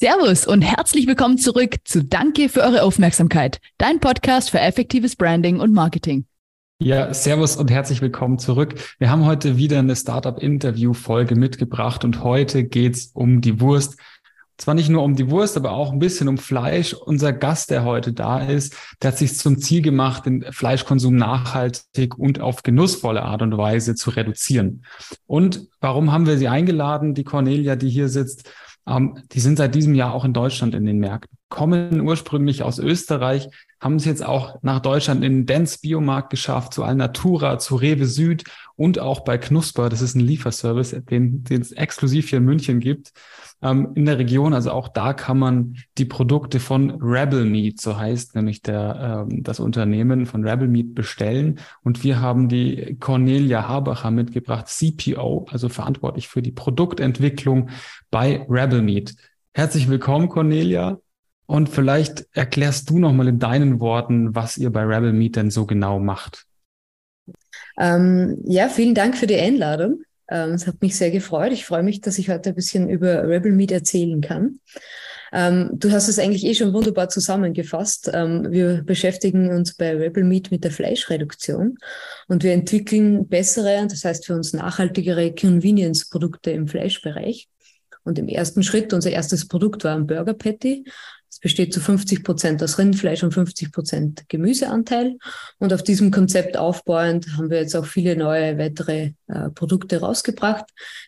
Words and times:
Servus 0.00 0.46
und 0.46 0.62
herzlich 0.62 1.08
willkommen 1.08 1.38
zurück 1.38 1.74
zu 1.82 2.04
Danke 2.04 2.48
für 2.48 2.60
eure 2.60 2.84
Aufmerksamkeit, 2.84 3.58
dein 3.78 3.98
Podcast 3.98 4.48
für 4.48 4.60
effektives 4.60 5.16
Branding 5.16 5.58
und 5.58 5.72
Marketing. 5.72 6.24
Ja, 6.78 7.12
Servus 7.12 7.56
und 7.56 7.68
herzlich 7.68 8.00
willkommen 8.00 8.38
zurück. 8.38 8.76
Wir 9.00 9.10
haben 9.10 9.26
heute 9.26 9.56
wieder 9.56 9.80
eine 9.80 9.96
Startup-Interview-Folge 9.96 11.34
mitgebracht 11.34 12.04
und 12.04 12.22
heute 12.22 12.62
geht's 12.62 13.10
um 13.12 13.40
die 13.40 13.60
Wurst. 13.60 13.98
Zwar 14.56 14.74
nicht 14.74 14.88
nur 14.88 15.02
um 15.02 15.16
die 15.16 15.32
Wurst, 15.32 15.56
aber 15.56 15.72
auch 15.72 15.90
ein 15.90 15.98
bisschen 15.98 16.28
um 16.28 16.38
Fleisch. 16.38 16.92
Unser 16.94 17.32
Gast, 17.32 17.70
der 17.70 17.84
heute 17.84 18.12
da 18.12 18.38
ist, 18.38 18.76
der 19.02 19.10
hat 19.10 19.18
sich 19.18 19.36
zum 19.36 19.58
Ziel 19.58 19.82
gemacht, 19.82 20.26
den 20.26 20.44
Fleischkonsum 20.52 21.16
nachhaltig 21.16 22.16
und 22.16 22.40
auf 22.40 22.62
genussvolle 22.62 23.22
Art 23.22 23.42
und 23.42 23.58
Weise 23.58 23.96
zu 23.96 24.10
reduzieren. 24.10 24.84
Und 25.26 25.66
warum 25.80 26.12
haben 26.12 26.26
wir 26.26 26.38
sie 26.38 26.46
eingeladen, 26.46 27.14
die 27.14 27.24
Cornelia, 27.24 27.74
die 27.74 27.90
hier 27.90 28.08
sitzt? 28.08 28.48
Ähm, 28.88 29.22
die 29.32 29.40
sind 29.40 29.58
seit 29.58 29.74
diesem 29.74 29.94
Jahr 29.94 30.14
auch 30.14 30.24
in 30.24 30.32
Deutschland 30.32 30.74
in 30.74 30.86
den 30.86 30.98
Märkten, 30.98 31.36
kommen 31.48 32.00
ursprünglich 32.00 32.62
aus 32.62 32.78
Österreich, 32.78 33.48
haben 33.80 33.96
es 33.96 34.04
jetzt 34.04 34.24
auch 34.24 34.62
nach 34.62 34.80
Deutschland 34.80 35.22
in 35.22 35.32
den 35.32 35.46
Dance 35.46 35.78
Biomarkt 35.80 36.30
geschafft, 36.30 36.74
zu 36.74 36.84
Alnatura, 36.84 37.58
zu 37.58 37.76
Rewe 37.76 38.06
Süd 38.06 38.44
und 38.76 38.98
auch 38.98 39.20
bei 39.20 39.38
Knusper. 39.38 39.88
Das 39.88 40.00
ist 40.00 40.14
ein 40.14 40.20
Lieferservice, 40.20 40.96
den, 41.10 41.44
den 41.44 41.60
es 41.60 41.72
exklusiv 41.72 42.30
hier 42.30 42.38
in 42.38 42.44
München 42.44 42.80
gibt 42.80 43.12
ähm, 43.62 43.92
in 43.94 44.06
der 44.06 44.18
Region. 44.18 44.54
Also 44.54 44.70
auch 44.70 44.88
da 44.88 45.12
kann 45.12 45.38
man 45.38 45.76
die 45.96 46.04
Produkte 46.04 46.60
von 46.60 46.90
Rebel 47.02 47.44
Meat, 47.44 47.80
so 47.80 47.98
heißt 47.98 48.34
nämlich 48.34 48.62
der, 48.62 49.26
ähm, 49.30 49.42
das 49.42 49.60
Unternehmen 49.60 50.26
von 50.26 50.46
Rebel 50.46 50.68
Meat 50.68 50.94
bestellen. 50.94 51.60
Und 51.82 52.04
wir 52.04 52.20
haben 52.20 52.48
die 52.48 52.96
Cornelia 53.00 53.68
Habacher 53.68 54.10
mitgebracht, 54.10 54.68
CPO, 54.68 55.46
also 55.50 55.68
verantwortlich 55.68 56.28
für 56.28 56.42
die 56.42 56.52
Produktentwicklung 56.52 57.70
bei 58.10 58.46
Rebel 58.48 58.82
Meat. 58.82 59.14
Herzlich 59.52 59.88
willkommen, 59.88 60.28
Cornelia. 60.28 61.00
Und 61.46 61.70
vielleicht 61.70 62.26
erklärst 62.32 62.90
du 62.90 62.98
nochmal 62.98 63.28
in 63.28 63.38
deinen 63.38 63.80
Worten, 63.80 64.34
was 64.34 64.58
ihr 64.58 64.70
bei 64.70 64.82
Rebel 64.82 65.14
Meat 65.14 65.36
denn 65.36 65.50
so 65.50 65.64
genau 65.64 65.98
macht. 65.98 66.44
Ähm, 67.78 68.38
ja, 68.44 68.68
vielen 68.68 68.94
Dank 68.94 69.16
für 69.16 69.26
die 69.26 69.38
Einladung. 69.38 70.02
Ähm, 70.30 70.50
es 70.50 70.66
hat 70.66 70.80
mich 70.82 70.96
sehr 70.96 71.10
gefreut. 71.10 71.52
Ich 71.52 71.64
freue 71.64 71.82
mich, 71.82 72.00
dass 72.00 72.18
ich 72.18 72.28
heute 72.28 72.50
ein 72.50 72.54
bisschen 72.54 72.88
über 72.88 73.26
Rebel 73.26 73.52
Meat 73.52 73.72
erzählen 73.72 74.20
kann. 74.20 74.60
Ähm, 75.32 75.70
du 75.72 75.90
hast 75.90 76.08
es 76.08 76.18
eigentlich 76.18 76.44
eh 76.44 76.54
schon 76.54 76.72
wunderbar 76.72 77.08
zusammengefasst. 77.08 78.10
Ähm, 78.12 78.50
wir 78.50 78.82
beschäftigen 78.82 79.50
uns 79.50 79.74
bei 79.74 79.94
Rebel 79.94 80.24
Meat 80.24 80.50
mit 80.50 80.64
der 80.64 80.70
Fleischreduktion 80.70 81.76
und 82.28 82.42
wir 82.42 82.52
entwickeln 82.52 83.28
bessere, 83.28 83.86
das 83.88 84.04
heißt 84.04 84.26
für 84.26 84.34
uns 84.34 84.52
nachhaltigere 84.52 85.34
Convenience-Produkte 85.34 86.50
im 86.50 86.66
Fleischbereich. 86.66 87.48
Und 88.04 88.18
im 88.18 88.28
ersten 88.28 88.62
Schritt, 88.62 88.94
unser 88.94 89.10
erstes 89.10 89.48
Produkt 89.48 89.84
war 89.84 89.94
ein 89.94 90.06
Burger 90.06 90.32
Patty. 90.32 90.84
Es 91.38 91.42
besteht 91.42 91.72
zu 91.72 91.78
50 91.78 92.24
Prozent 92.24 92.60
aus 92.64 92.78
Rindfleisch 92.78 93.22
und 93.22 93.32
50 93.32 93.70
Prozent 93.70 94.24
Gemüseanteil. 94.28 95.18
Und 95.58 95.72
auf 95.72 95.84
diesem 95.84 96.10
Konzept 96.10 96.56
aufbauend 96.56 97.28
haben 97.36 97.48
wir 97.48 97.60
jetzt 97.60 97.76
auch 97.76 97.86
viele 97.86 98.16
neue 98.16 98.58
weitere 98.58 99.12
äh, 99.28 99.48
Produkte 99.54 100.00
rausgebracht, 100.00 100.64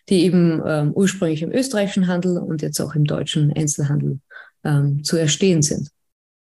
die 0.07 0.23
eben 0.23 0.61
ähm, 0.65 0.93
ursprünglich 0.93 1.41
im 1.41 1.51
österreichischen 1.51 2.07
Handel 2.07 2.37
und 2.37 2.61
jetzt 2.61 2.79
auch 2.79 2.95
im 2.95 3.03
deutschen 3.03 3.51
Einzelhandel 3.51 4.21
ähm, 4.63 5.03
zu 5.03 5.17
erstehen 5.17 5.63
sind. 5.63 5.89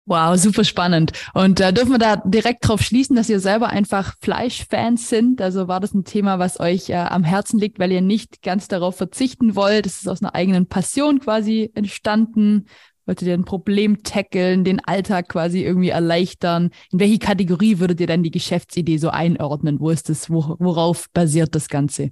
Wow, 0.06 0.38
super 0.38 0.64
spannend. 0.64 1.12
Und 1.34 1.60
äh, 1.60 1.70
dürfen 1.70 1.90
wir 1.90 1.98
da 1.98 2.16
direkt 2.16 2.66
drauf 2.66 2.80
schließen, 2.80 3.14
dass 3.14 3.28
ihr 3.28 3.40
selber 3.40 3.68
einfach 3.68 4.14
Fleischfans 4.22 5.10
sind? 5.10 5.42
Also 5.42 5.68
war 5.68 5.80
das 5.80 5.92
ein 5.92 6.04
Thema, 6.04 6.38
was 6.38 6.60
euch 6.60 6.88
äh, 6.88 6.94
am 6.94 7.24
Herzen 7.24 7.58
liegt, 7.58 7.78
weil 7.78 7.92
ihr 7.92 8.00
nicht 8.00 8.40
ganz 8.40 8.68
darauf 8.68 8.96
verzichten 8.96 9.54
wollt? 9.54 9.84
Das 9.84 9.96
ist 9.96 10.08
aus 10.08 10.22
einer 10.22 10.34
eigenen 10.34 10.66
Passion 10.66 11.18
quasi 11.18 11.72
entstanden. 11.74 12.66
Wolltet 13.06 13.28
ihr 13.28 13.34
ein 13.34 13.44
Problem 13.44 14.02
tackeln, 14.02 14.64
den 14.64 14.84
Alltag 14.84 15.28
quasi 15.28 15.62
irgendwie 15.62 15.90
erleichtern? 15.90 16.70
In 16.90 17.00
welche 17.00 17.18
Kategorie 17.18 17.78
würdet 17.78 18.00
ihr 18.00 18.08
dann 18.08 18.24
die 18.24 18.32
Geschäftsidee 18.32 18.98
so 18.98 19.10
einordnen? 19.10 19.78
Wo 19.78 19.90
ist 19.90 20.08
das, 20.08 20.28
wo, 20.28 20.56
worauf 20.58 21.06
basiert 21.12 21.54
das 21.54 21.68
Ganze? 21.68 22.10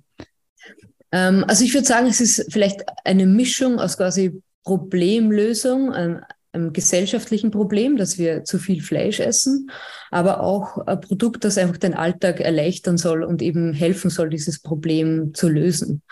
Ähm, 1.10 1.44
also 1.48 1.64
ich 1.64 1.74
würde 1.74 1.86
sagen, 1.86 2.06
es 2.06 2.20
ist 2.20 2.52
vielleicht 2.52 2.82
eine 3.04 3.26
Mischung 3.26 3.80
aus 3.80 3.96
quasi 3.96 4.40
Problemlösung, 4.62 5.92
einem, 5.92 6.20
einem 6.52 6.72
gesellschaftlichen 6.72 7.50
Problem, 7.50 7.96
dass 7.96 8.16
wir 8.16 8.44
zu 8.44 8.58
viel 8.58 8.80
Fleisch 8.80 9.18
essen, 9.18 9.70
aber 10.12 10.40
auch 10.40 10.78
ein 10.78 11.00
Produkt, 11.00 11.44
das 11.44 11.58
einfach 11.58 11.76
den 11.76 11.94
Alltag 11.94 12.40
erleichtern 12.40 12.98
soll 12.98 13.24
und 13.24 13.42
eben 13.42 13.74
helfen 13.74 14.10
soll, 14.10 14.30
dieses 14.30 14.60
Problem 14.60 15.34
zu 15.34 15.48
lösen. 15.48 16.02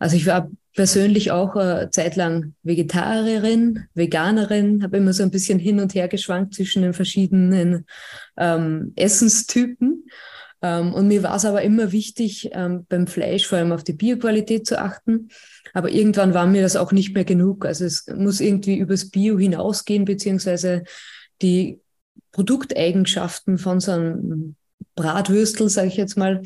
Also 0.00 0.16
ich 0.16 0.26
war 0.26 0.50
persönlich 0.74 1.30
auch 1.30 1.54
eine 1.56 1.90
Zeit 1.90 2.16
lang 2.16 2.54
Vegetarierin, 2.62 3.84
Veganerin, 3.94 4.82
habe 4.82 4.96
immer 4.96 5.12
so 5.12 5.22
ein 5.22 5.30
bisschen 5.30 5.58
hin 5.58 5.78
und 5.78 5.94
her 5.94 6.08
geschwankt 6.08 6.54
zwischen 6.54 6.82
den 6.82 6.94
verschiedenen 6.94 7.84
ähm, 8.36 8.92
Essenstypen. 8.96 10.06
Ähm, 10.62 10.94
und 10.94 11.06
mir 11.06 11.22
war 11.22 11.36
es 11.36 11.44
aber 11.44 11.62
immer 11.62 11.92
wichtig, 11.92 12.50
ähm, 12.52 12.86
beim 12.88 13.06
Fleisch 13.06 13.46
vor 13.46 13.58
allem 13.58 13.72
auf 13.72 13.84
die 13.84 13.92
Bioqualität 13.92 14.66
zu 14.66 14.80
achten. 14.80 15.28
Aber 15.74 15.90
irgendwann 15.90 16.32
war 16.32 16.46
mir 16.46 16.62
das 16.62 16.76
auch 16.76 16.92
nicht 16.92 17.14
mehr 17.14 17.24
genug. 17.24 17.66
Also 17.66 17.84
es 17.84 18.06
muss 18.08 18.40
irgendwie 18.40 18.78
übers 18.78 19.10
Bio 19.10 19.38
hinausgehen, 19.38 20.06
beziehungsweise 20.06 20.84
die 21.42 21.80
Produkteigenschaften 22.32 23.58
von 23.58 23.80
so 23.80 23.92
einem 23.92 24.56
Bratwürstel, 24.94 25.68
sage 25.68 25.88
ich 25.88 25.96
jetzt 25.96 26.16
mal. 26.16 26.42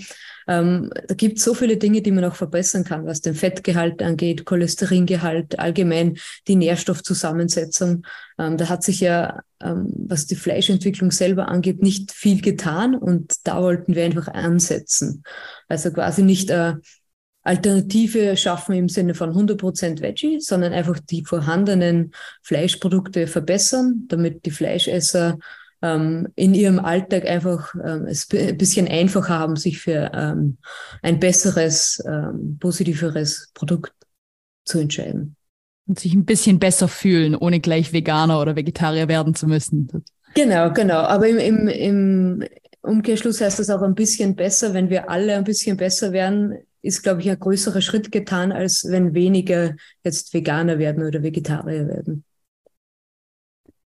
Ähm, 0.46 0.90
da 1.08 1.14
gibt 1.14 1.38
es 1.38 1.44
so 1.44 1.54
viele 1.54 1.76
Dinge, 1.76 2.02
die 2.02 2.10
man 2.10 2.24
auch 2.24 2.34
verbessern 2.34 2.84
kann, 2.84 3.06
was 3.06 3.20
den 3.20 3.34
Fettgehalt 3.34 4.02
angeht, 4.02 4.44
Cholesteringehalt, 4.44 5.58
allgemein 5.58 6.18
die 6.46 6.56
Nährstoffzusammensetzung. 6.56 8.06
Ähm, 8.38 8.56
da 8.56 8.68
hat 8.68 8.82
sich 8.82 9.00
ja, 9.00 9.40
ähm, 9.62 9.92
was 9.96 10.26
die 10.26 10.36
Fleischentwicklung 10.36 11.10
selber 11.10 11.48
angeht, 11.48 11.82
nicht 11.82 12.12
viel 12.12 12.42
getan 12.42 12.94
und 12.94 13.34
da 13.44 13.62
wollten 13.62 13.94
wir 13.94 14.04
einfach 14.04 14.28
ansetzen. 14.28 15.22
Also 15.68 15.90
quasi 15.90 16.22
nicht 16.22 16.50
äh, 16.50 16.74
Alternative 17.44 18.36
schaffen 18.36 18.74
im 18.74 18.88
Sinne 18.88 19.14
von 19.14 19.30
100% 19.30 20.00
Veggie, 20.00 20.40
sondern 20.40 20.72
einfach 20.72 20.98
die 20.98 21.24
vorhandenen 21.24 22.12
Fleischprodukte 22.42 23.26
verbessern, 23.26 24.04
damit 24.08 24.46
die 24.46 24.50
Fleischesser 24.50 25.38
ähm, 25.84 26.28
in 26.34 26.54
ihrem 26.54 26.78
Alltag 26.78 27.26
einfach 27.26 27.74
ähm, 27.74 28.06
es 28.06 28.26
ein 28.32 28.56
bisschen 28.56 28.88
einfacher 28.88 29.38
haben, 29.38 29.56
sich 29.56 29.78
für 29.78 30.10
ähm, 30.14 30.56
ein 31.02 31.20
besseres, 31.20 32.02
ähm, 32.06 32.56
positiveres 32.58 33.50
Produkt 33.52 33.92
zu 34.64 34.78
entscheiden. 34.78 35.36
Und 35.86 36.00
sich 36.00 36.14
ein 36.14 36.24
bisschen 36.24 36.58
besser 36.58 36.88
fühlen, 36.88 37.34
ohne 37.34 37.60
gleich 37.60 37.92
Veganer 37.92 38.40
oder 38.40 38.56
Vegetarier 38.56 39.08
werden 39.08 39.34
zu 39.34 39.46
müssen. 39.46 39.90
Genau, 40.34 40.72
genau. 40.72 41.00
Aber 41.00 41.28
im, 41.28 41.38
im, 41.38 41.68
im 41.68 42.44
Umkehrschluss 42.80 43.42
heißt 43.42 43.58
das 43.58 43.68
auch 43.68 43.82
ein 43.82 43.94
bisschen 43.94 44.34
besser, 44.34 44.72
wenn 44.72 44.88
wir 44.88 45.10
alle 45.10 45.36
ein 45.36 45.44
bisschen 45.44 45.76
besser 45.76 46.12
werden, 46.12 46.56
ist, 46.80 47.02
glaube 47.02 47.20
ich, 47.20 47.30
ein 47.30 47.38
größerer 47.38 47.82
Schritt 47.82 48.10
getan, 48.10 48.52
als 48.52 48.86
wenn 48.88 49.12
weniger 49.12 49.74
jetzt 50.02 50.32
Veganer 50.32 50.78
werden 50.78 51.04
oder 51.04 51.22
Vegetarier 51.22 51.86
werden. 51.88 52.24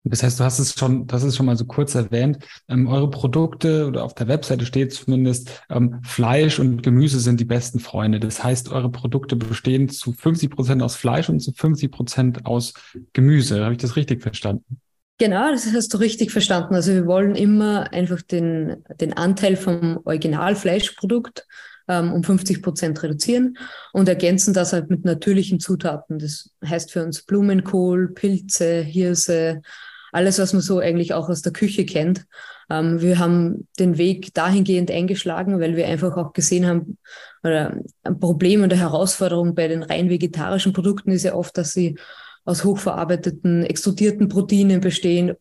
Das 0.04 0.22
heißt, 0.22 0.40
du 0.40 0.44
hast 0.44 0.58
es 0.58 0.74
schon, 0.74 1.06
das 1.06 1.22
ist 1.22 1.36
schon 1.36 1.46
mal 1.46 1.56
so 1.56 1.64
kurz 1.64 1.94
erwähnt. 1.94 2.38
Ähm, 2.68 2.88
eure 2.88 3.08
Produkte 3.08 3.86
oder 3.86 4.04
auf 4.04 4.14
der 4.14 4.26
Webseite 4.26 4.66
steht 4.66 4.92
zumindest, 4.92 5.62
ähm, 5.70 6.00
Fleisch 6.02 6.58
und 6.58 6.82
Gemüse 6.82 7.20
sind 7.20 7.38
die 7.38 7.44
besten 7.44 7.78
Freunde. 7.78 8.18
Das 8.18 8.42
heißt, 8.42 8.70
eure 8.70 8.90
Produkte 8.90 9.36
bestehen 9.36 9.88
zu 9.88 10.12
50 10.12 10.50
Prozent 10.50 10.82
aus 10.82 10.96
Fleisch 10.96 11.28
und 11.28 11.40
zu 11.40 11.52
50 11.52 11.90
Prozent 11.90 12.46
aus 12.46 12.74
Gemüse. 13.12 13.62
Habe 13.62 13.74
ich 13.74 13.80
das 13.80 13.94
richtig 13.94 14.22
verstanden? 14.22 14.80
Genau, 15.18 15.52
das 15.52 15.72
hast 15.72 15.94
du 15.94 15.98
richtig 15.98 16.32
verstanden. 16.32 16.74
Also 16.74 16.92
wir 16.92 17.06
wollen 17.06 17.36
immer 17.36 17.92
einfach 17.92 18.22
den, 18.22 18.82
den 19.00 19.12
Anteil 19.12 19.54
vom 19.56 20.00
Originalfleischprodukt 20.04 21.46
ähm, 21.86 22.12
um 22.12 22.24
50 22.24 22.60
Prozent 22.60 23.00
reduzieren 23.04 23.56
und 23.92 24.08
ergänzen 24.08 24.52
das 24.52 24.72
halt 24.72 24.90
mit 24.90 25.04
natürlichen 25.04 25.60
Zutaten. 25.60 26.18
Das 26.18 26.50
heißt 26.64 26.90
für 26.90 27.04
uns 27.04 27.22
Blumenkohl, 27.22 28.08
Pilze, 28.08 28.80
Hirse, 28.80 29.62
alles, 30.12 30.38
was 30.38 30.52
man 30.52 30.62
so 30.62 30.78
eigentlich 30.78 31.14
auch 31.14 31.28
aus 31.28 31.42
der 31.42 31.52
Küche 31.52 31.84
kennt. 31.84 32.26
Ähm, 32.70 33.00
wir 33.00 33.18
haben 33.18 33.66
den 33.78 33.98
Weg 33.98 34.32
dahingehend 34.34 34.90
eingeschlagen, 34.90 35.58
weil 35.58 35.74
wir 35.74 35.88
einfach 35.88 36.16
auch 36.16 36.32
gesehen 36.32 36.66
haben, 36.66 36.98
oder 37.42 37.76
ein 38.04 38.20
Problem 38.20 38.62
und 38.62 38.72
eine 38.72 38.80
Herausforderung 38.80 39.54
bei 39.54 39.66
den 39.66 39.82
rein 39.82 40.08
vegetarischen 40.10 40.72
Produkten 40.72 41.10
ist 41.10 41.24
ja 41.24 41.34
oft, 41.34 41.58
dass 41.58 41.72
sie 41.72 41.98
aus 42.44 42.62
hochverarbeiteten, 42.62 43.64
extrudierten 43.64 44.28
Proteinen 44.28 44.80
bestehen 44.80 45.34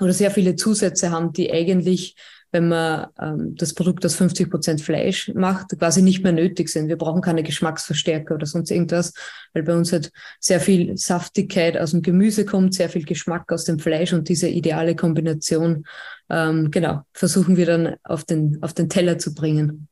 oder 0.00 0.12
sehr 0.12 0.30
viele 0.30 0.56
Zusätze 0.56 1.10
haben, 1.10 1.32
die 1.32 1.52
eigentlich 1.52 2.16
wenn 2.54 2.68
man 2.68 3.08
ähm, 3.20 3.56
das 3.56 3.74
Produkt 3.74 4.06
aus 4.06 4.14
50 4.14 4.48
Prozent 4.48 4.80
Fleisch 4.80 5.30
macht, 5.34 5.76
quasi 5.76 6.02
nicht 6.02 6.22
mehr 6.22 6.32
nötig 6.32 6.68
sind. 6.68 6.88
Wir 6.88 6.96
brauchen 6.96 7.20
keine 7.20 7.42
Geschmacksverstärker 7.42 8.36
oder 8.36 8.46
sonst 8.46 8.70
irgendwas, 8.70 9.12
weil 9.52 9.64
bei 9.64 9.74
uns 9.74 9.92
halt 9.92 10.12
sehr 10.38 10.60
viel 10.60 10.96
Saftigkeit 10.96 11.76
aus 11.76 11.90
dem 11.90 12.02
Gemüse 12.02 12.46
kommt, 12.46 12.72
sehr 12.72 12.88
viel 12.88 13.04
Geschmack 13.04 13.50
aus 13.50 13.64
dem 13.64 13.80
Fleisch 13.80 14.12
und 14.12 14.28
diese 14.28 14.48
ideale 14.48 14.94
Kombination, 14.94 15.84
ähm, 16.30 16.70
genau, 16.70 17.02
versuchen 17.12 17.56
wir 17.56 17.66
dann 17.66 17.96
auf 18.04 18.22
den, 18.22 18.62
auf 18.62 18.72
den 18.72 18.88
Teller 18.88 19.18
zu 19.18 19.34
bringen. 19.34 19.88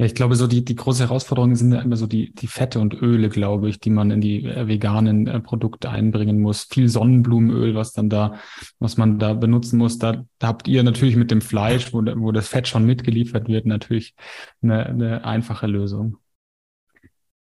Ja, 0.00 0.06
ich 0.06 0.14
glaube, 0.14 0.34
so 0.34 0.46
die, 0.46 0.64
die 0.64 0.76
große 0.76 1.02
Herausforderung 1.02 1.54
sind 1.54 1.72
ja 1.72 1.80
immer 1.82 1.96
so 1.96 2.06
die, 2.06 2.32
die 2.32 2.46
Fette 2.46 2.80
und 2.80 2.94
Öle, 2.94 3.28
glaube 3.28 3.68
ich, 3.68 3.80
die 3.80 3.90
man 3.90 4.10
in 4.10 4.22
die 4.22 4.46
äh, 4.46 4.66
veganen 4.66 5.26
äh, 5.26 5.40
Produkte 5.40 5.90
einbringen 5.90 6.40
muss. 6.40 6.62
Viel 6.70 6.88
Sonnenblumenöl, 6.88 7.74
was 7.74 7.92
dann 7.92 8.08
da, 8.08 8.36
was 8.78 8.96
man 8.96 9.18
da 9.18 9.34
benutzen 9.34 9.76
muss. 9.76 9.98
Da, 9.98 10.24
da 10.38 10.46
habt 10.46 10.68
ihr 10.68 10.82
natürlich 10.84 11.16
mit 11.16 11.30
dem 11.30 11.42
Fleisch, 11.42 11.92
wo, 11.92 11.98
wo 11.98 12.32
das 12.32 12.48
Fett 12.48 12.66
schon 12.66 12.86
mitgeliefert 12.86 13.48
wird, 13.48 13.66
natürlich 13.66 14.14
eine, 14.62 14.86
eine 14.86 15.24
einfache 15.26 15.66
Lösung. 15.66 16.16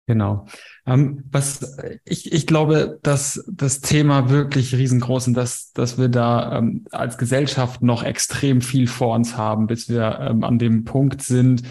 Genau. 0.06 0.46
Ähm, 0.86 1.24
was 1.30 1.76
ich, 2.06 2.32
ich 2.32 2.46
glaube, 2.46 2.98
dass 3.02 3.44
das 3.46 3.82
Thema 3.82 4.30
wirklich 4.30 4.74
riesengroß 4.74 5.26
und 5.26 5.34
dass, 5.34 5.72
dass 5.74 5.98
wir 5.98 6.08
da 6.08 6.56
ähm, 6.56 6.86
als 6.92 7.18
Gesellschaft 7.18 7.82
noch 7.82 8.02
extrem 8.02 8.62
viel 8.62 8.86
vor 8.86 9.14
uns 9.14 9.36
haben, 9.36 9.66
bis 9.66 9.90
wir 9.90 10.18
ähm, 10.18 10.44
an 10.44 10.58
dem 10.58 10.84
Punkt 10.84 11.20
sind, 11.20 11.62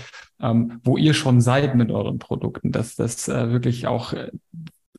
ähm, 0.42 0.80
wo 0.84 0.98
ihr 0.98 1.13
schon 1.13 1.42
seid 1.42 1.75
mit 1.75 1.92
euren 1.92 2.19
Produkten, 2.19 2.72
dass 2.72 2.95
das 2.95 3.28
äh, 3.28 3.51
wirklich 3.51 3.88
auch, 3.88 4.13
äh, 4.13 4.31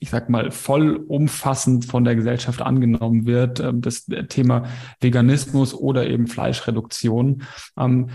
ich 0.01 0.11
sag 0.11 0.29
mal, 0.29 0.51
vollumfassend 0.51 1.85
von 1.85 2.05
der 2.05 2.17
Gesellschaft 2.17 2.63
angenommen 2.63 3.27
wird, 3.27 3.61
äh, 3.61 3.73
das 3.75 4.07
Thema 4.29 4.65
Veganismus 5.01 5.75
oder 5.75 6.07
eben 6.07 6.27
Fleischreduktion. 6.27 7.43
Ähm, 7.79 8.09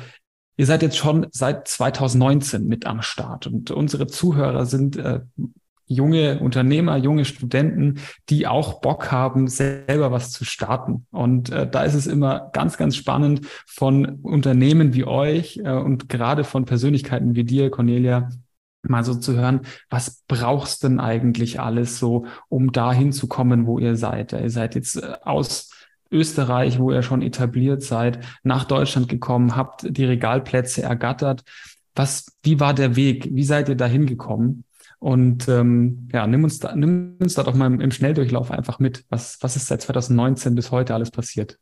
Ihr 0.56 0.68
seid 0.68 0.84
jetzt 0.84 0.98
schon 0.98 1.26
seit 1.32 1.68
2019 1.68 2.68
mit 2.68 2.86
am 2.86 3.02
Start 3.02 3.48
und 3.48 3.72
unsere 3.72 4.06
Zuhörer 4.06 4.68
sind 4.68 4.98
äh, 4.98 5.22
junge 5.86 6.40
Unternehmer, 6.40 6.98
junge 6.98 7.26
Studenten, 7.26 8.00
die 8.30 8.48
auch 8.48 8.82
Bock 8.82 9.12
haben, 9.12 9.48
selber 9.48 10.12
was 10.12 10.32
zu 10.32 10.46
starten. 10.46 11.06
Und 11.12 11.50
äh, 11.50 11.70
da 11.70 11.84
ist 11.84 11.94
es 11.94 12.08
immer 12.08 12.50
ganz, 12.54 12.78
ganz 12.78 12.96
spannend 12.96 13.48
von 13.68 14.20
Unternehmen 14.22 14.94
wie 14.94 15.06
euch 15.06 15.58
äh, 15.58 15.72
und 15.72 16.10
gerade 16.10 16.44
von 16.44 16.66
Persönlichkeiten 16.66 17.36
wie 17.36 17.44
dir, 17.44 17.70
Cornelia, 17.70 18.30
mal 18.84 19.04
so 19.04 19.16
zu 19.16 19.36
hören, 19.36 19.62
was 19.90 20.24
brauchst 20.28 20.84
denn 20.84 21.00
eigentlich 21.00 21.60
alles 21.60 22.00
so, 22.00 22.26
um 22.50 22.72
dahin 22.72 23.12
zu 23.14 23.28
kommen, 23.28 23.66
wo 23.66 23.80
ihr 23.80 23.96
seid? 23.96 24.34
Ihr 24.34 24.50
seid 24.50 24.76
jetzt 24.76 24.98
äh, 24.98 25.16
aus 25.24 25.70
Österreich, 26.12 26.80
wo 26.80 26.92
ihr 26.92 27.02
schon 27.02 27.22
etabliert 27.22 27.82
seid, 27.82 28.20
nach 28.44 28.66
Deutschland 28.66 29.10
gekommen, 29.10 29.56
habt 29.56 29.86
die 29.90 30.06
Regalplätze 30.06 30.84
ergattert. 30.84 31.44
Was, 31.96 32.28
wie 32.44 32.60
war 32.60 32.74
der 32.74 32.96
Weg? 32.96 33.30
Wie 33.32 33.44
seid 33.44 33.70
ihr 33.70 33.76
dahin 33.76 34.06
gekommen? 34.06 34.64
Und 35.04 35.50
ähm, 35.50 36.08
ja, 36.14 36.26
nimm 36.28 36.46
uns, 36.46 36.60
da, 36.60 36.74
nimm 36.74 37.18
uns 37.20 37.34
da 37.34 37.44
doch 37.44 37.54
mal 37.56 37.82
im, 37.82 37.92
Schnelldurchlauf 37.92 38.52
einfach 38.52 38.80
mit. 38.80 39.04
Was, 39.10 39.38
was 39.42 39.58
ist 39.58 39.68
seit 39.68 39.82
2019 39.82 40.56
bis 40.56 40.72
heute 40.72 40.94
alles 40.94 41.12
passiert? 41.12 41.60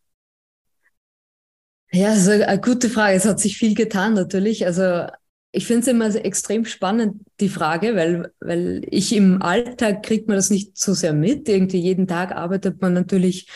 Ja, 1.91 2.15
so 2.15 2.29
eine 2.29 2.61
gute 2.61 2.88
Frage. 2.88 3.15
Es 3.15 3.25
hat 3.25 3.39
sich 3.39 3.57
viel 3.57 3.73
getan 3.73 4.13
natürlich. 4.13 4.67
Also 4.67 5.07
ich 5.51 5.65
finde 5.65 5.81
es 5.81 5.88
immer 5.88 6.13
extrem 6.23 6.65
spannend, 6.65 7.23
die 7.39 7.49
Frage, 7.49 7.95
weil, 7.95 8.31
weil 8.41 8.83
ich 8.88 9.11
im 9.15 9.41
Alltag 9.41 10.03
kriegt 10.03 10.27
man 10.27 10.38
das 10.38 10.51
nicht 10.51 10.77
so 10.77 10.93
sehr 10.93 11.13
mit. 11.13 11.49
Irgendwie 11.49 11.79
jeden 11.79 12.05
Tag 12.05 12.33
arbeitet 12.33 12.79
man 12.79 12.93
natürlich 12.93 13.49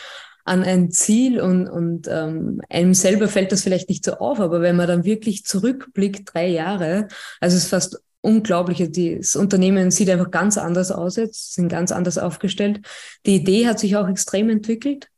an 0.44 0.64
ein 0.64 0.90
Ziel 0.90 1.40
und, 1.40 1.68
und 1.68 2.08
ähm, 2.10 2.60
einem 2.68 2.94
selber 2.94 3.28
fällt 3.28 3.52
das 3.52 3.62
vielleicht 3.62 3.88
nicht 3.88 4.04
so 4.04 4.14
auf, 4.14 4.40
aber 4.40 4.60
wenn 4.62 4.76
man 4.76 4.88
dann 4.88 5.04
wirklich 5.04 5.44
zurückblickt, 5.44 6.34
drei 6.34 6.48
Jahre, 6.48 7.06
also 7.40 7.56
es 7.56 7.64
ist 7.64 7.70
fast 7.70 8.00
unglaublich. 8.26 8.82
Das 9.20 9.36
Unternehmen 9.36 9.90
sieht 9.90 10.10
einfach 10.10 10.30
ganz 10.30 10.58
anders 10.58 10.90
aus 10.90 11.16
jetzt, 11.16 11.54
sind 11.54 11.68
ganz 11.68 11.92
anders 11.92 12.18
aufgestellt. 12.18 12.80
Die 13.24 13.36
Idee 13.36 13.66
hat 13.68 13.78
sich 13.78 13.96
auch 13.96 14.08
extrem 14.08 14.50
entwickelt. 14.50 15.08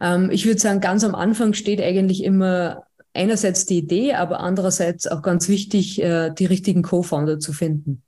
Ähm, 0.00 0.30
ich 0.30 0.44
würde 0.44 0.60
sagen, 0.60 0.80
ganz 0.80 1.04
am 1.04 1.14
Anfang 1.14 1.54
steht 1.54 1.80
eigentlich 1.80 2.24
immer 2.24 2.84
einerseits 3.14 3.66
die 3.66 3.78
Idee, 3.78 4.14
aber 4.14 4.40
andererseits 4.40 5.06
auch 5.06 5.22
ganz 5.22 5.48
wichtig, 5.48 6.02
äh, 6.02 6.30
die 6.36 6.46
richtigen 6.46 6.82
Co-Founder 6.82 7.38
zu 7.38 7.52
finden. 7.52 8.02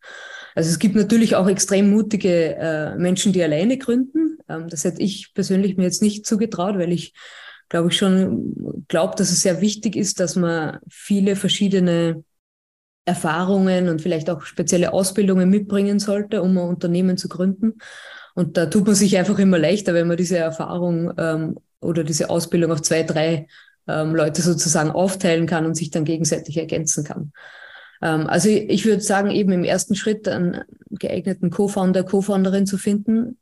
Also 0.56 0.70
es 0.70 0.80
gibt 0.80 0.96
natürlich 0.96 1.36
auch 1.36 1.48
extrem 1.48 1.90
mutige 1.90 2.56
äh, 2.56 2.96
Menschen, 2.96 3.32
die 3.32 3.42
alleine 3.42 3.78
gründen. 3.78 4.38
Ähm, 4.48 4.68
das 4.68 4.82
hätte 4.84 5.02
ich 5.02 5.32
persönlich 5.34 5.76
mir 5.76 5.84
jetzt 5.84 6.02
nicht 6.02 6.26
zugetraut, 6.26 6.76
weil 6.76 6.92
ich 6.92 7.14
glaube 7.68 7.88
ich 7.90 7.96
schon 7.96 8.84
glaube, 8.88 9.14
dass 9.16 9.30
es 9.30 9.42
sehr 9.42 9.60
wichtig 9.60 9.94
ist, 9.94 10.18
dass 10.18 10.34
man 10.34 10.78
viele 10.88 11.36
verschiedene 11.36 12.24
Erfahrungen 13.06 13.88
und 13.88 14.02
vielleicht 14.02 14.28
auch 14.28 14.42
spezielle 14.42 14.92
Ausbildungen 14.92 15.48
mitbringen 15.48 15.98
sollte, 15.98 16.42
um 16.42 16.58
ein 16.58 16.68
Unternehmen 16.68 17.16
zu 17.16 17.28
gründen. 17.28 17.74
Und 18.34 18.56
da 18.56 18.66
tut 18.66 18.84
man 18.84 18.94
sich 18.94 19.16
einfach 19.16 19.38
immer 19.38 19.58
leichter, 19.58 19.94
wenn 19.94 20.08
man 20.08 20.16
diese 20.16 20.36
Erfahrung 20.36 21.12
ähm, 21.16 21.56
oder 21.80 22.04
diese 22.04 22.28
Ausbildung 22.28 22.72
auf 22.72 22.82
zwei, 22.82 23.04
drei 23.04 23.46
ähm, 23.86 24.14
Leute 24.14 24.42
sozusagen 24.42 24.90
aufteilen 24.90 25.46
kann 25.46 25.64
und 25.64 25.76
sich 25.76 25.90
dann 25.90 26.04
gegenseitig 26.04 26.58
ergänzen 26.58 27.04
kann. 27.04 27.32
Ähm, 28.02 28.26
also 28.26 28.48
ich, 28.48 28.68
ich 28.68 28.84
würde 28.84 29.00
sagen, 29.00 29.30
eben 29.30 29.52
im 29.52 29.64
ersten 29.64 29.94
Schritt 29.94 30.28
einen 30.28 30.62
geeigneten 30.90 31.50
Co-Founder, 31.50 32.02
Co-Founderin 32.02 32.66
zu 32.66 32.76
finden, 32.76 33.38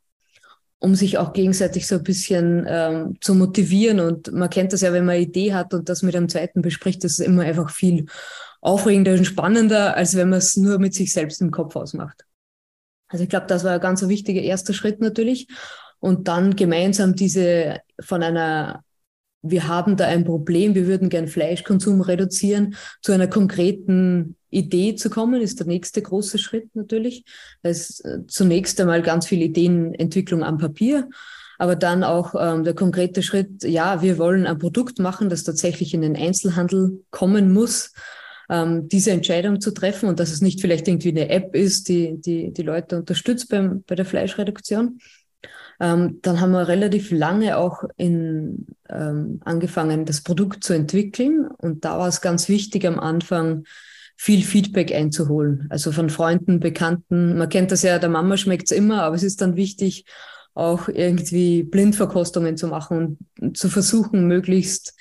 um 0.79 0.93
sich 0.93 1.17
auch 1.17 1.33
gegenseitig 1.33 1.87
so 1.87 1.95
ein 1.95 2.03
bisschen 2.03 2.65
ähm, 2.69 3.17
zu 3.19 3.33
motivieren. 3.33 3.99
Und 3.99 4.31
man 4.31 4.49
kennt 4.49 4.73
das 4.73 4.81
ja, 4.81 4.93
wenn 4.93 5.05
man 5.05 5.15
eine 5.15 5.23
Idee 5.23 5.53
hat 5.53 5.73
und 5.73 5.89
das 5.89 6.03
mit 6.03 6.15
einem 6.15 6.29
zweiten 6.29 6.61
bespricht, 6.61 7.03
das 7.03 7.13
ist 7.13 7.25
immer 7.25 7.43
einfach 7.43 7.71
viel 7.71 8.05
aufregender 8.65 9.13
und 9.13 9.25
spannender, 9.25 9.95
als 9.95 10.15
wenn 10.15 10.29
man 10.29 10.39
es 10.39 10.57
nur 10.57 10.79
mit 10.79 10.95
sich 10.95 11.13
selbst 11.13 11.39
im 11.39 11.51
Kopf 11.51 11.75
ausmacht. 11.75 12.25
Also 13.07 13.23
ich 13.23 13.29
glaube, 13.29 13.45
das 13.45 13.63
war 13.63 13.73
ein 13.73 13.79
ganz 13.79 14.05
wichtiger 14.07 14.41
erster 14.41 14.73
Schritt 14.73 15.01
natürlich. 15.01 15.47
Und 15.99 16.27
dann 16.27 16.55
gemeinsam 16.55 17.15
diese 17.15 17.79
von 17.99 18.23
einer, 18.23 18.83
wir 19.43 19.67
haben 19.67 19.97
da 19.97 20.07
ein 20.07 20.25
Problem, 20.25 20.73
wir 20.73 20.87
würden 20.87 21.09
gern 21.09 21.27
Fleischkonsum 21.27 22.01
reduzieren, 22.01 22.75
zu 23.01 23.11
einer 23.11 23.27
konkreten 23.27 24.35
Idee 24.49 24.95
zu 24.95 25.11
kommen, 25.11 25.41
ist 25.41 25.59
der 25.59 25.67
nächste 25.67 26.01
große 26.01 26.39
Schritt 26.39 26.75
natürlich. 26.75 27.23
Das 27.61 27.89
ist 27.89 28.05
äh, 28.05 28.25
zunächst 28.27 28.81
einmal 28.81 29.03
ganz 29.03 29.27
viel 29.27 29.43
Ideenentwicklung 29.43 30.43
am 30.43 30.57
Papier, 30.57 31.07
aber 31.59 31.75
dann 31.75 32.03
auch 32.03 32.33
ähm, 32.35 32.63
der 32.63 32.73
konkrete 32.73 33.21
Schritt, 33.21 33.63
ja, 33.63 34.01
wir 34.01 34.17
wollen 34.17 34.47
ein 34.47 34.57
Produkt 34.57 34.97
machen, 34.97 35.29
das 35.29 35.43
tatsächlich 35.43 35.93
in 35.93 36.01
den 36.01 36.15
Einzelhandel 36.15 37.03
kommen 37.11 37.53
muss 37.53 37.91
ähm, 38.49 38.87
diese 38.87 39.11
Entscheidung 39.11 39.61
zu 39.61 39.71
treffen 39.71 40.09
und 40.09 40.19
dass 40.19 40.31
es 40.31 40.41
nicht 40.41 40.61
vielleicht 40.61 40.87
irgendwie 40.87 41.09
eine 41.09 41.29
App 41.29 41.55
ist, 41.55 41.89
die 41.89 42.19
die, 42.19 42.51
die 42.51 42.61
Leute 42.61 42.97
unterstützt 42.97 43.49
beim, 43.49 43.83
bei 43.87 43.95
der 43.95 44.05
Fleischreduktion. 44.05 44.99
Ähm, 45.79 46.19
dann 46.21 46.39
haben 46.39 46.51
wir 46.51 46.67
relativ 46.67 47.11
lange 47.11 47.57
auch 47.57 47.83
in, 47.97 48.65
ähm, 48.89 49.41
angefangen, 49.43 50.05
das 50.05 50.21
Produkt 50.21 50.63
zu 50.63 50.73
entwickeln. 50.73 51.47
Und 51.57 51.83
da 51.83 51.97
war 51.97 52.07
es 52.07 52.21
ganz 52.21 52.47
wichtig 52.47 52.85
am 52.85 52.99
Anfang, 52.99 53.65
viel 54.17 54.43
Feedback 54.43 54.93
einzuholen. 54.93 55.67
Also 55.69 55.91
von 55.91 56.09
Freunden, 56.09 56.59
Bekannten. 56.59 57.37
Man 57.37 57.49
kennt 57.49 57.71
das 57.71 57.83
ja, 57.83 57.99
der 57.99 58.09
Mama 58.09 58.37
schmeckt's 58.37 58.71
immer, 58.71 59.03
aber 59.03 59.15
es 59.15 59.23
ist 59.23 59.41
dann 59.41 59.57
wichtig, 59.57 60.05
auch 60.53 60.87
irgendwie 60.87 61.63
Blindverkostungen 61.63 62.55
zu 62.55 62.67
machen 62.67 63.17
und 63.41 63.57
zu 63.57 63.69
versuchen, 63.69 64.27
möglichst 64.27 64.95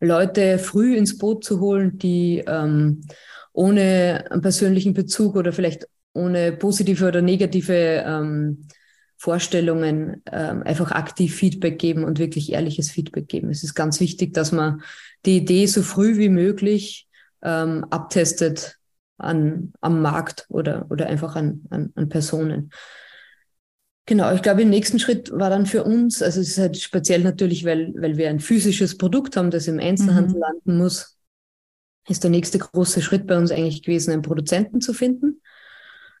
Leute 0.00 0.58
früh 0.58 0.96
ins 0.96 1.18
Boot 1.18 1.44
zu 1.44 1.60
holen, 1.60 1.98
die 1.98 2.42
ähm, 2.46 3.02
ohne 3.52 4.24
einen 4.30 4.42
persönlichen 4.42 4.94
Bezug 4.94 5.36
oder 5.36 5.52
vielleicht 5.52 5.86
ohne 6.12 6.52
positive 6.52 7.06
oder 7.06 7.22
negative 7.22 8.04
ähm, 8.06 8.66
Vorstellungen 9.16 10.22
ähm, 10.32 10.62
einfach 10.62 10.92
aktiv 10.92 11.34
Feedback 11.34 11.78
geben 11.78 12.04
und 12.04 12.18
wirklich 12.18 12.52
ehrliches 12.52 12.90
Feedback 12.90 13.28
geben. 13.28 13.50
Es 13.50 13.62
ist 13.62 13.74
ganz 13.74 14.00
wichtig, 14.00 14.32
dass 14.32 14.50
man 14.50 14.82
die 15.26 15.36
Idee 15.36 15.66
so 15.66 15.82
früh 15.82 16.16
wie 16.16 16.30
möglich 16.30 17.06
ähm, 17.42 17.84
abtestet 17.90 18.78
an, 19.18 19.74
am 19.82 20.00
Markt 20.00 20.46
oder, 20.48 20.86
oder 20.88 21.06
einfach 21.06 21.36
an, 21.36 21.62
an, 21.68 21.92
an 21.94 22.08
Personen. 22.08 22.70
Genau, 24.10 24.34
ich 24.34 24.42
glaube, 24.42 24.62
im 24.62 24.70
nächsten 24.70 24.98
Schritt 24.98 25.30
war 25.30 25.50
dann 25.50 25.66
für 25.66 25.84
uns, 25.84 26.20
also 26.20 26.40
es 26.40 26.48
ist 26.48 26.58
halt 26.58 26.76
speziell 26.76 27.20
natürlich, 27.20 27.64
weil, 27.64 27.94
weil 27.96 28.16
wir 28.16 28.28
ein 28.28 28.40
physisches 28.40 28.98
Produkt 28.98 29.36
haben, 29.36 29.52
das 29.52 29.68
im 29.68 29.78
Einzelhandel 29.78 30.34
mhm. 30.34 30.40
landen 30.40 30.78
muss, 30.78 31.16
ist 32.08 32.24
der 32.24 32.32
nächste 32.32 32.58
große 32.58 33.02
Schritt 33.02 33.28
bei 33.28 33.38
uns 33.38 33.52
eigentlich 33.52 33.84
gewesen, 33.84 34.10
einen 34.10 34.22
Produzenten 34.22 34.80
zu 34.80 34.94
finden. 34.94 35.40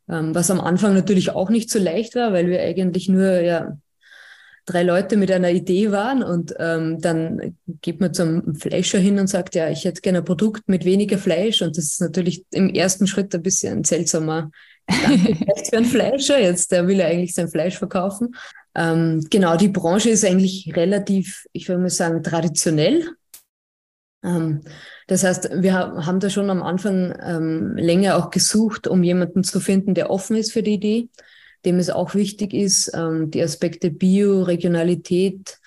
Ähm, 0.08 0.36
was 0.36 0.52
am 0.52 0.60
Anfang 0.60 0.94
natürlich 0.94 1.30
auch 1.30 1.50
nicht 1.50 1.68
so 1.68 1.80
leicht 1.80 2.14
war, 2.14 2.32
weil 2.32 2.46
wir 2.46 2.60
eigentlich 2.60 3.08
nur 3.08 3.40
ja, 3.40 3.76
drei 4.66 4.84
Leute 4.84 5.16
mit 5.16 5.32
einer 5.32 5.50
Idee 5.50 5.90
waren 5.90 6.22
und 6.22 6.54
ähm, 6.60 7.00
dann 7.00 7.56
geht 7.82 8.00
man 8.00 8.14
zum 8.14 8.54
Fleischer 8.54 9.00
hin 9.00 9.18
und 9.18 9.26
sagt, 9.26 9.56
ja, 9.56 9.68
ich 9.68 9.84
hätte 9.84 10.00
gerne 10.00 10.18
ein 10.18 10.24
Produkt 10.24 10.68
mit 10.68 10.84
weniger 10.84 11.18
Fleisch 11.18 11.60
und 11.60 11.76
das 11.76 11.86
ist 11.86 12.00
natürlich 12.00 12.44
im 12.52 12.72
ersten 12.72 13.08
Schritt 13.08 13.34
ein 13.34 13.42
bisschen 13.42 13.78
ein 13.78 13.84
seltsamer 13.84 14.52
Gedanke 14.90 15.64
für 15.68 15.76
einen 15.76 15.86
Fleischer. 15.86 16.40
Jetzt, 16.40 16.72
der 16.72 16.86
will 16.86 16.98
ja 16.98 17.06
eigentlich 17.06 17.34
sein 17.34 17.48
Fleisch 17.48 17.78
verkaufen. 17.78 18.34
Ähm, 18.74 19.26
genau, 19.30 19.56
die 19.56 19.68
Branche 19.68 20.10
ist 20.10 20.24
eigentlich 20.24 20.72
relativ, 20.76 21.46
ich 21.52 21.68
würde 21.68 21.82
mal 21.82 21.90
sagen, 21.90 22.22
traditionell. 22.22 23.08
Ähm, 24.22 24.62
das 25.06 25.24
heißt, 25.24 25.50
wir 25.62 25.74
haben 25.74 26.20
da 26.20 26.30
schon 26.30 26.50
am 26.50 26.62
Anfang 26.62 27.14
ähm, 27.22 27.76
länger 27.76 28.16
auch 28.16 28.30
gesucht, 28.30 28.86
um 28.86 29.02
jemanden 29.02 29.44
zu 29.44 29.60
finden, 29.60 29.94
der 29.94 30.10
offen 30.10 30.36
ist 30.36 30.52
für 30.52 30.62
die 30.62 30.74
Idee 30.74 31.08
dem 31.64 31.78
es 31.78 31.90
auch 31.90 32.14
wichtig 32.14 32.54
ist, 32.54 32.90
ähm, 32.94 33.30
die 33.30 33.42
Aspekte 33.42 33.90
Bio, 33.90 34.42
Regionalität 34.42 35.58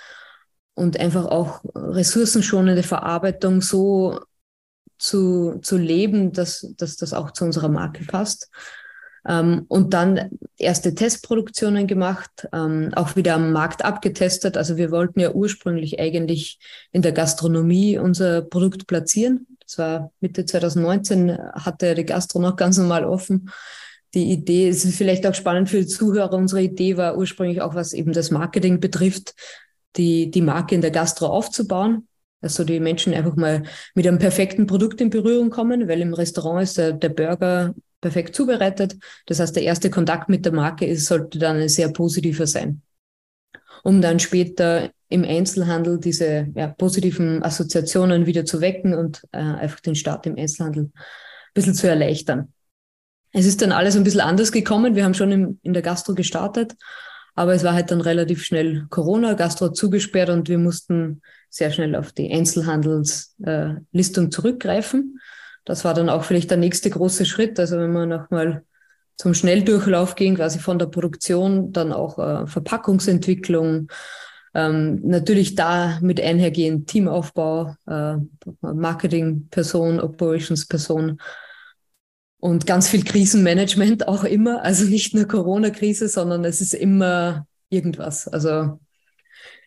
und 0.73 0.99
einfach 0.99 1.25
auch 1.25 1.61
ressourcenschonende 1.75 2.83
Verarbeitung 2.83 3.61
so 3.61 4.19
zu, 4.97 5.59
zu 5.61 5.77
leben, 5.77 6.31
dass, 6.31 6.73
dass 6.77 6.97
das 6.97 7.13
auch 7.13 7.31
zu 7.31 7.45
unserer 7.45 7.69
Marke 7.69 8.05
passt. 8.05 8.49
Ähm, 9.27 9.65
und 9.67 9.93
dann 9.93 10.31
erste 10.57 10.95
Testproduktionen 10.95 11.87
gemacht, 11.87 12.47
ähm, 12.51 12.91
auch 12.95 13.15
wieder 13.15 13.35
am 13.35 13.51
Markt 13.51 13.85
abgetestet. 13.85 14.57
Also 14.57 14.77
wir 14.77 14.91
wollten 14.91 15.19
ja 15.19 15.31
ursprünglich 15.31 15.99
eigentlich 15.99 16.59
in 16.91 17.01
der 17.01 17.13
Gastronomie 17.13 17.97
unser 17.97 18.41
Produkt 18.41 18.87
platzieren. 18.87 19.47
Das 19.65 19.77
war 19.77 20.11
Mitte 20.19 20.45
2019, 20.45 21.37
hatte 21.53 21.95
die 21.95 22.05
Gastro 22.05 22.39
noch 22.39 22.55
ganz 22.55 22.77
normal 22.77 23.05
offen. 23.05 23.49
Die 24.13 24.31
Idee, 24.31 24.69
ist 24.69 24.85
vielleicht 24.93 25.25
auch 25.25 25.33
spannend 25.33 25.69
für 25.69 25.79
die 25.79 25.87
Zuhörer, 25.87 26.33
unsere 26.33 26.61
Idee 26.61 26.97
war 26.97 27.17
ursprünglich 27.17 27.61
auch, 27.61 27.73
was 27.73 27.93
eben 27.93 28.13
das 28.13 28.29
Marketing 28.29 28.79
betrifft, 28.79 29.33
die, 29.95 30.29
die 30.29 30.41
Marke 30.41 30.75
in 30.75 30.81
der 30.81 30.91
Gastro 30.91 31.27
aufzubauen. 31.27 32.07
Also 32.41 32.65
die 32.65 32.81
Menschen 32.81 33.13
einfach 33.13 33.37
mal 33.37 33.63
mit 33.95 34.05
einem 34.05 34.19
perfekten 34.19 34.67
Produkt 34.67 34.99
in 34.99 35.09
Berührung 35.09 35.49
kommen, 35.49 35.87
weil 35.87 36.01
im 36.01 36.13
Restaurant 36.13 36.63
ist 36.63 36.77
der, 36.77 36.91
der 36.91 37.09
Burger 37.09 37.73
perfekt 38.03 38.35
zubereitet. 38.35 38.97
Das 39.25 39.39
heißt, 39.39 39.55
der 39.55 39.63
erste 39.63 39.89
Kontakt 39.89 40.29
mit 40.29 40.45
der 40.45 40.51
Marke 40.51 40.85
ist, 40.85 41.05
sollte 41.05 41.39
dann 41.39 41.57
ein 41.57 41.69
sehr 41.69 41.89
positiver 41.89 42.45
sein. 42.45 42.83
Um 43.83 44.01
dann 44.01 44.19
später 44.19 44.91
im 45.09 45.23
Einzelhandel 45.23 45.99
diese 45.99 46.47
ja, 46.55 46.67
positiven 46.67 47.41
Assoziationen 47.43 48.25
wieder 48.25 48.45
zu 48.45 48.61
wecken 48.61 48.93
und 48.93 49.23
äh, 49.31 49.37
einfach 49.37 49.79
den 49.79 49.95
Start 49.95 50.25
im 50.27 50.37
Einzelhandel 50.37 50.83
ein 50.83 50.91
bisschen 51.53 51.73
zu 51.73 51.87
erleichtern. 51.87 52.53
Es 53.31 53.45
ist 53.45 53.61
dann 53.61 53.71
alles 53.71 53.95
ein 53.95 54.03
bisschen 54.03 54.21
anders 54.21 54.51
gekommen. 54.51 54.95
Wir 54.95 55.05
haben 55.05 55.13
schon 55.13 55.31
im, 55.31 55.59
in 55.63 55.73
der 55.73 55.81
Gastro 55.81 56.13
gestartet, 56.13 56.75
aber 57.35 57.53
es 57.53 57.63
war 57.63 57.73
halt 57.73 57.89
dann 57.89 58.01
relativ 58.01 58.43
schnell 58.43 58.85
Corona, 58.89 59.33
Gastro 59.33 59.69
zugesperrt 59.69 60.29
und 60.29 60.49
wir 60.49 60.57
mussten 60.57 61.21
sehr 61.49 61.71
schnell 61.71 61.95
auf 61.95 62.11
die 62.11 62.31
Einzelhandelslistung 62.31 64.25
äh, 64.25 64.29
zurückgreifen. 64.29 65.19
Das 65.65 65.85
war 65.85 65.93
dann 65.93 66.09
auch 66.09 66.23
vielleicht 66.23 66.49
der 66.49 66.57
nächste 66.57 66.89
große 66.89 67.25
Schritt. 67.25 67.59
Also 67.59 67.77
wenn 67.77 67.91
man 67.91 68.09
nochmal 68.09 68.63
zum 69.17 69.33
Schnelldurchlauf 69.33 70.15
ging, 70.15 70.35
quasi 70.35 70.59
von 70.59 70.79
der 70.79 70.87
Produktion, 70.87 71.71
dann 71.71 71.93
auch 71.93 72.17
äh, 72.19 72.47
Verpackungsentwicklung, 72.47 73.89
ähm, 74.55 75.01
natürlich 75.03 75.55
da 75.55 75.99
mit 76.01 76.21
einhergehend 76.21 76.87
Teamaufbau, 76.87 77.75
äh, 77.87 78.15
Marketingperson, 78.61 79.99
Operationsperson 79.99 81.19
und 82.39 82.67
ganz 82.67 82.89
viel 82.89 83.03
Krisenmanagement 83.03 84.07
auch 84.07 84.23
immer. 84.23 84.63
Also 84.63 84.85
nicht 84.85 85.15
nur 85.15 85.25
Corona-Krise, 85.25 86.07
sondern 86.07 86.45
es 86.45 86.61
ist 86.61 86.73
immer 86.73 87.47
irgendwas. 87.69 88.27
Also 88.27 88.79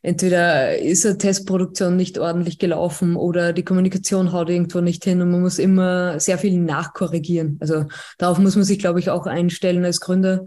entweder 0.06 0.78
ist 0.78 1.04
eine 1.04 1.18
Testproduktion 1.18 1.96
nicht 1.96 2.16
ordentlich 2.20 2.60
gelaufen 2.60 3.16
oder 3.16 3.52
die 3.52 3.64
Kommunikation 3.64 4.30
haut 4.30 4.48
irgendwo 4.48 4.80
nicht 4.80 5.02
hin 5.02 5.20
und 5.20 5.32
man 5.32 5.40
muss 5.40 5.58
immer 5.58 6.20
sehr 6.20 6.38
viel 6.38 6.60
nachkorrigieren. 6.60 7.56
Also 7.60 7.86
darauf 8.16 8.38
muss 8.38 8.54
man 8.54 8.64
sich, 8.64 8.78
glaube 8.78 9.00
ich, 9.00 9.10
auch 9.10 9.26
einstellen 9.26 9.84
als 9.84 9.98
Gründer, 9.98 10.44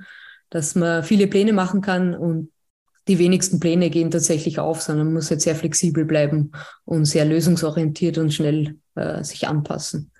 dass 0.49 0.75
man 0.75 1.03
viele 1.03 1.27
Pläne 1.27 1.51
machen 1.51 1.81
kann 1.81 2.15
und 2.15 2.51
die 3.09 3.19
wenigsten 3.19 3.59
Pläne 3.59 3.89
gehen 3.89 4.11
tatsächlich 4.11 4.59
auf, 4.59 4.81
sondern 4.81 5.07
man 5.07 5.15
muss 5.15 5.29
jetzt 5.29 5.43
sehr 5.43 5.55
flexibel 5.55 6.05
bleiben 6.05 6.51
und 6.85 7.03
sehr 7.03 7.25
lösungsorientiert 7.25 8.17
und 8.17 8.33
schnell 8.33 8.77
äh, 8.95 9.25
sich 9.25 9.45
anpassen. 9.49 10.11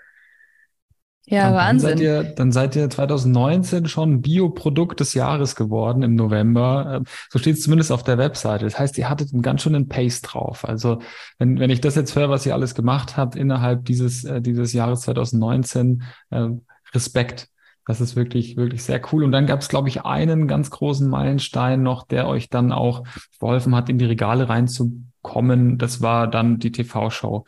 Ja, 1.29 1.49
und 1.49 1.55
Wahnsinn. 1.55 1.89
Dann 1.89 1.97
seid, 1.97 1.99
ihr, 1.99 2.23
dann 2.23 2.51
seid 2.51 2.75
ihr 2.75 2.89
2019 2.89 3.87
schon 3.87 4.21
Bioprodukt 4.21 4.99
des 4.99 5.13
Jahres 5.13 5.55
geworden 5.55 6.03
im 6.03 6.15
November. 6.15 6.95
Ähm, 6.95 7.03
so 7.29 7.39
steht 7.39 7.55
es 7.55 7.61
zumindest 7.61 7.91
auf 7.91 8.03
der 8.03 8.17
Webseite. 8.17 8.65
Das 8.65 8.79
heißt, 8.79 8.97
ihr 8.97 9.09
hattet 9.09 9.33
einen 9.33 9.41
ganz 9.41 9.61
schönen 9.61 9.87
Pace 9.87 10.21
drauf. 10.21 10.67
Also 10.67 10.99
wenn, 11.37 11.59
wenn 11.59 11.69
ich 11.69 11.81
das 11.81 11.95
jetzt 11.95 12.15
höre, 12.15 12.29
was 12.29 12.45
ihr 12.45 12.53
alles 12.53 12.75
gemacht 12.75 13.17
habt 13.17 13.35
innerhalb 13.35 13.85
dieses, 13.85 14.23
äh, 14.23 14.41
dieses 14.41 14.73
Jahres 14.73 15.01
2019, 15.01 16.03
äh, 16.31 16.49
Respekt. 16.93 17.49
Das 17.85 18.01
ist 18.01 18.15
wirklich, 18.15 18.55
wirklich 18.55 18.83
sehr 18.83 19.01
cool. 19.11 19.23
Und 19.23 19.31
dann 19.31 19.47
gab 19.47 19.61
es, 19.61 19.67
glaube 19.67 19.89
ich, 19.89 20.03
einen 20.03 20.47
ganz 20.47 20.69
großen 20.69 21.09
Meilenstein 21.09 21.81
noch, 21.81 22.05
der 22.05 22.27
euch 22.27 22.49
dann 22.49 22.71
auch 22.71 23.03
geholfen 23.39 23.75
hat, 23.75 23.89
in 23.89 23.97
die 23.97 24.05
Regale 24.05 24.47
reinzukommen. 24.47 25.77
Das 25.79 26.01
war 26.01 26.27
dann 26.27 26.59
die 26.59 26.71
TV-Show 26.71 27.45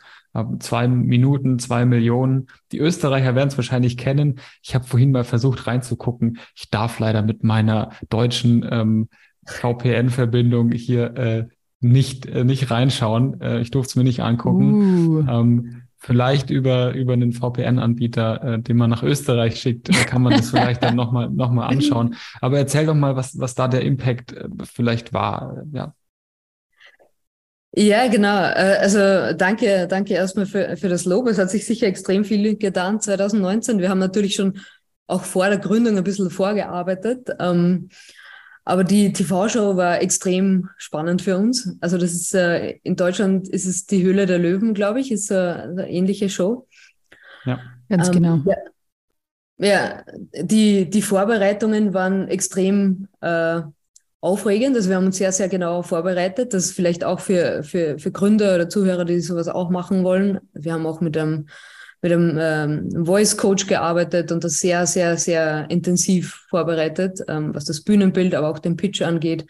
zwei 0.58 0.88
Minuten, 0.88 1.58
zwei 1.58 1.84
Millionen. 1.84 2.46
Die 2.72 2.78
Österreicher 2.78 3.34
werden 3.34 3.48
es 3.48 3.58
wahrscheinlich 3.58 3.96
kennen. 3.96 4.40
Ich 4.62 4.74
habe 4.74 4.84
vorhin 4.84 5.12
mal 5.12 5.24
versucht 5.24 5.66
reinzugucken. 5.66 6.38
Ich 6.54 6.70
darf 6.70 6.98
leider 6.98 7.22
mit 7.22 7.44
meiner 7.44 7.90
deutschen 8.08 8.66
ähm, 8.70 9.08
VPN-Verbindung 9.46 10.72
hier 10.72 11.16
äh, 11.16 11.48
nicht, 11.80 12.26
äh, 12.26 12.44
nicht 12.44 12.70
reinschauen. 12.70 13.40
Äh, 13.40 13.60
ich 13.60 13.70
durfte 13.70 13.90
es 13.90 13.96
mir 13.96 14.04
nicht 14.04 14.22
angucken. 14.22 15.08
Uh. 15.08 15.24
Ähm, 15.28 15.82
vielleicht 15.98 16.50
über, 16.50 16.94
über 16.94 17.12
einen 17.12 17.32
VPN-Anbieter, 17.32 18.42
äh, 18.42 18.58
den 18.60 18.76
man 18.76 18.90
nach 18.90 19.02
Österreich 19.02 19.60
schickt, 19.60 19.88
äh, 19.88 20.04
kann 20.04 20.22
man 20.22 20.32
das 20.32 20.50
vielleicht 20.50 20.82
dann 20.82 20.96
nochmal 20.96 21.30
noch 21.30 21.50
mal 21.50 21.66
anschauen. 21.68 22.16
Aber 22.40 22.58
erzähl 22.58 22.86
doch 22.86 22.94
mal, 22.94 23.16
was, 23.16 23.38
was 23.38 23.54
da 23.54 23.68
der 23.68 23.82
Impact 23.82 24.32
äh, 24.32 24.48
vielleicht 24.64 25.12
war. 25.12 25.64
Ja. 25.72 25.94
Ja, 27.74 28.06
genau. 28.08 28.36
Äh, 28.36 28.78
also 28.80 29.32
danke, 29.36 29.86
danke 29.88 30.14
erstmal 30.14 30.46
für, 30.46 30.76
für 30.76 30.88
das 30.88 31.04
Lob. 31.04 31.26
Es 31.26 31.38
hat 31.38 31.50
sich 31.50 31.64
sicher 31.66 31.86
extrem 31.86 32.24
viel 32.24 32.56
getan 32.56 33.00
2019. 33.00 33.78
Wir 33.78 33.88
haben 33.88 33.98
natürlich 33.98 34.34
schon 34.34 34.60
auch 35.06 35.24
vor 35.24 35.48
der 35.48 35.58
Gründung 35.58 35.96
ein 35.96 36.04
bisschen 36.04 36.30
vorgearbeitet. 36.30 37.30
Ähm, 37.38 37.88
aber 38.64 38.84
die 38.84 39.12
TV-Show 39.12 39.76
war 39.76 40.00
extrem 40.00 40.68
spannend 40.76 41.22
für 41.22 41.36
uns. 41.36 41.76
Also 41.80 41.98
das 41.98 42.12
ist 42.12 42.34
äh, 42.34 42.78
in 42.82 42.94
Deutschland 42.94 43.48
ist 43.48 43.66
es 43.66 43.86
die 43.86 44.02
Höhle 44.02 44.26
der 44.26 44.38
Löwen, 44.38 44.74
glaube 44.74 45.00
ich, 45.00 45.10
ist 45.10 45.32
eine 45.32 45.90
ähnliche 45.90 46.28
Show. 46.28 46.68
Ja, 47.44 47.58
ganz 47.88 48.08
ähm, 48.08 48.14
genau. 48.14 48.40
Ja, 48.46 48.56
ja, 49.58 50.02
die, 50.32 50.90
die 50.90 51.02
Vorbereitungen 51.02 51.94
waren 51.94 52.28
extrem 52.28 53.08
äh, 53.20 53.62
aufregend. 54.22 54.76
Also 54.76 54.88
wir 54.88 54.96
haben 54.96 55.06
uns 55.06 55.18
sehr, 55.18 55.32
sehr 55.32 55.48
genau 55.48 55.82
vorbereitet. 55.82 56.54
Das 56.54 56.66
ist 56.66 56.72
vielleicht 56.76 57.04
auch 57.04 57.20
für, 57.20 57.62
für, 57.64 57.98
für 57.98 58.12
Gründer 58.12 58.54
oder 58.54 58.68
Zuhörer, 58.68 59.04
die 59.04 59.20
sowas 59.20 59.48
auch 59.48 59.68
machen 59.68 60.04
wollen. 60.04 60.40
Wir 60.54 60.72
haben 60.72 60.86
auch 60.86 61.00
mit 61.00 61.18
einem, 61.18 61.48
mit 62.00 62.12
einem 62.12 62.38
ähm, 62.40 63.04
Voice 63.04 63.36
Coach 63.36 63.66
gearbeitet 63.66 64.30
und 64.30 64.44
das 64.44 64.60
sehr, 64.60 64.86
sehr, 64.86 65.18
sehr 65.18 65.68
intensiv 65.70 66.46
vorbereitet, 66.48 67.20
ähm, 67.26 67.52
was 67.52 67.64
das 67.64 67.82
Bühnenbild, 67.82 68.34
aber 68.36 68.48
auch 68.48 68.60
den 68.60 68.76
Pitch 68.76 69.02
angeht, 69.02 69.44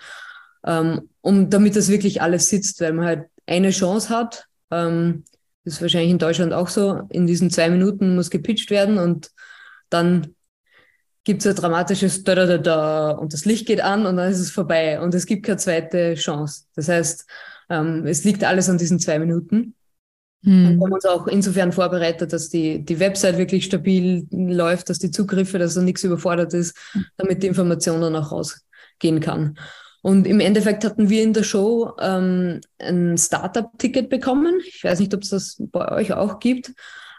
ähm, 0.65 1.03
um 1.21 1.51
damit 1.51 1.77
das 1.77 1.91
wirklich 1.91 2.23
alles 2.23 2.49
sitzt, 2.49 2.81
weil 2.81 2.95
man 2.95 3.05
halt 3.05 3.27
eine 3.47 3.71
Chance 3.71 4.09
hat. 4.09 4.47
Ähm, 4.71 5.25
das 5.65 5.75
ist 5.75 5.83
wahrscheinlich 5.83 6.13
in 6.13 6.19
Deutschland 6.19 6.55
auch 6.55 6.69
so. 6.69 7.03
In 7.11 7.27
diesen 7.27 7.51
zwei 7.51 7.69
Minuten 7.69 8.15
muss 8.15 8.31
gepitcht 8.31 8.71
werden 8.71 8.97
und 8.97 9.33
dann 9.91 10.35
gibt 11.25 11.43
es 11.43 11.47
ein 11.47 11.55
dramatisches 11.55 12.25
da, 12.25 12.35
da, 12.35 12.47
da, 12.47 12.59
da 12.59 13.11
und 13.13 13.33
das 13.33 13.45
Licht 13.45 13.67
geht 13.67 13.81
an 13.81 14.07
und 14.07 14.17
dann 14.17 14.31
ist 14.31 14.41
es 14.41 14.51
vorbei 14.51 15.01
und 15.01 15.15
es 15.15 15.27
gibt 15.27 15.47
keine 15.47 15.59
zweite 15.59 16.15
Chance. 16.15 16.65
Das 16.75 16.89
heißt, 16.89 17.27
ähm, 17.71 18.07
es 18.07 18.25
liegt 18.25 18.45
alles 18.45 18.69
an 18.69 18.79
diesen 18.79 18.99
zwei 18.99 19.19
Minuten. 19.19 19.75
Hm. 20.45 20.67
Und 20.67 20.79
wir 20.79 20.85
haben 20.85 20.93
uns 20.93 21.07
auch 21.07 21.27
insofern 21.29 21.73
vorbereitet, 21.73 22.33
dass 22.33 22.49
die, 22.49 22.85
die 22.85 22.99
Website 22.99 23.39
wirklich 23.39 23.65
stabil 23.65 24.27
läuft, 24.31 24.91
dass 24.91 24.99
die 24.99 25.13
Zugriffe, 25.13 25.59
dass 25.59 25.75
da 25.75 25.83
nichts 25.83 26.03
überfordert 26.03 26.53
ist, 26.55 26.77
damit 27.17 27.43
die 27.43 27.47
Information 27.47 28.01
dann 28.01 28.17
auch 28.17 28.33
rausgehen 28.33 29.21
kann. 29.21 29.57
Und 30.03 30.27
im 30.27 30.41
Endeffekt 30.41 30.85
hatten 30.85 31.09
wir 31.09 31.23
in 31.23 31.33
der 31.33 31.45
Show 31.45 31.93
ähm, 32.01 32.61
ein 32.81 33.17
Startup-Ticket 33.17 34.11
bekommen. 34.11 34.61
Ich 34.67 34.83
weiß 34.83 34.99
nicht, 34.99 35.15
ob 35.15 35.23
es 35.23 35.29
das 35.29 35.63
bei 35.71 35.93
euch 35.93 36.13
auch 36.13 36.41
gibt. 36.41 36.73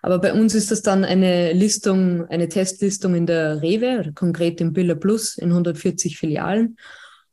Aber 0.03 0.19
bei 0.19 0.33
uns 0.33 0.53
ist 0.53 0.69
das 0.69 0.81
dann 0.81 1.05
eine 1.05 1.53
Listung, 1.53 2.27
eine 2.27 2.49
Testlistung 2.49 3.15
in 3.15 3.25
der 3.25 3.61
Rewe, 3.61 4.11
konkret 4.13 4.59
im 4.59 4.73
Billa 4.73 4.95
Plus 4.95 5.37
in 5.37 5.49
140 5.49 6.17
Filialen. 6.17 6.77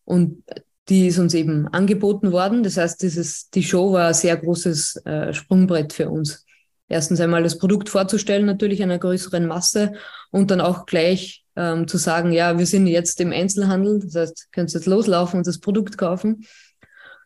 Und 0.04 0.44
die 0.88 1.08
ist 1.08 1.18
uns 1.18 1.34
eben 1.34 1.66
angeboten 1.66 2.30
worden. 2.30 2.62
Das 2.62 2.76
heißt, 2.76 3.02
dieses, 3.02 3.50
die 3.50 3.64
Show 3.64 3.92
war 3.92 4.08
ein 4.08 4.14
sehr 4.14 4.36
großes 4.36 5.04
äh, 5.04 5.34
Sprungbrett 5.34 5.92
für 5.92 6.10
uns. 6.10 6.46
Erstens 6.88 7.20
einmal 7.20 7.42
das 7.42 7.58
Produkt 7.58 7.88
vorzustellen, 7.88 8.46
natürlich 8.46 8.84
einer 8.84 8.98
größeren 8.98 9.46
Masse 9.46 9.94
und 10.30 10.52
dann 10.52 10.60
auch 10.60 10.86
gleich 10.86 11.44
ähm, 11.56 11.88
zu 11.88 11.98
sagen, 11.98 12.30
ja, 12.30 12.56
wir 12.56 12.66
sind 12.66 12.86
jetzt 12.86 13.20
im 13.20 13.32
Einzelhandel, 13.32 13.98
das 13.98 14.14
heißt, 14.14 14.52
könnt 14.52 14.72
jetzt 14.72 14.86
loslaufen 14.86 15.38
und 15.38 15.46
das 15.46 15.58
Produkt 15.58 15.98
kaufen. 15.98 16.46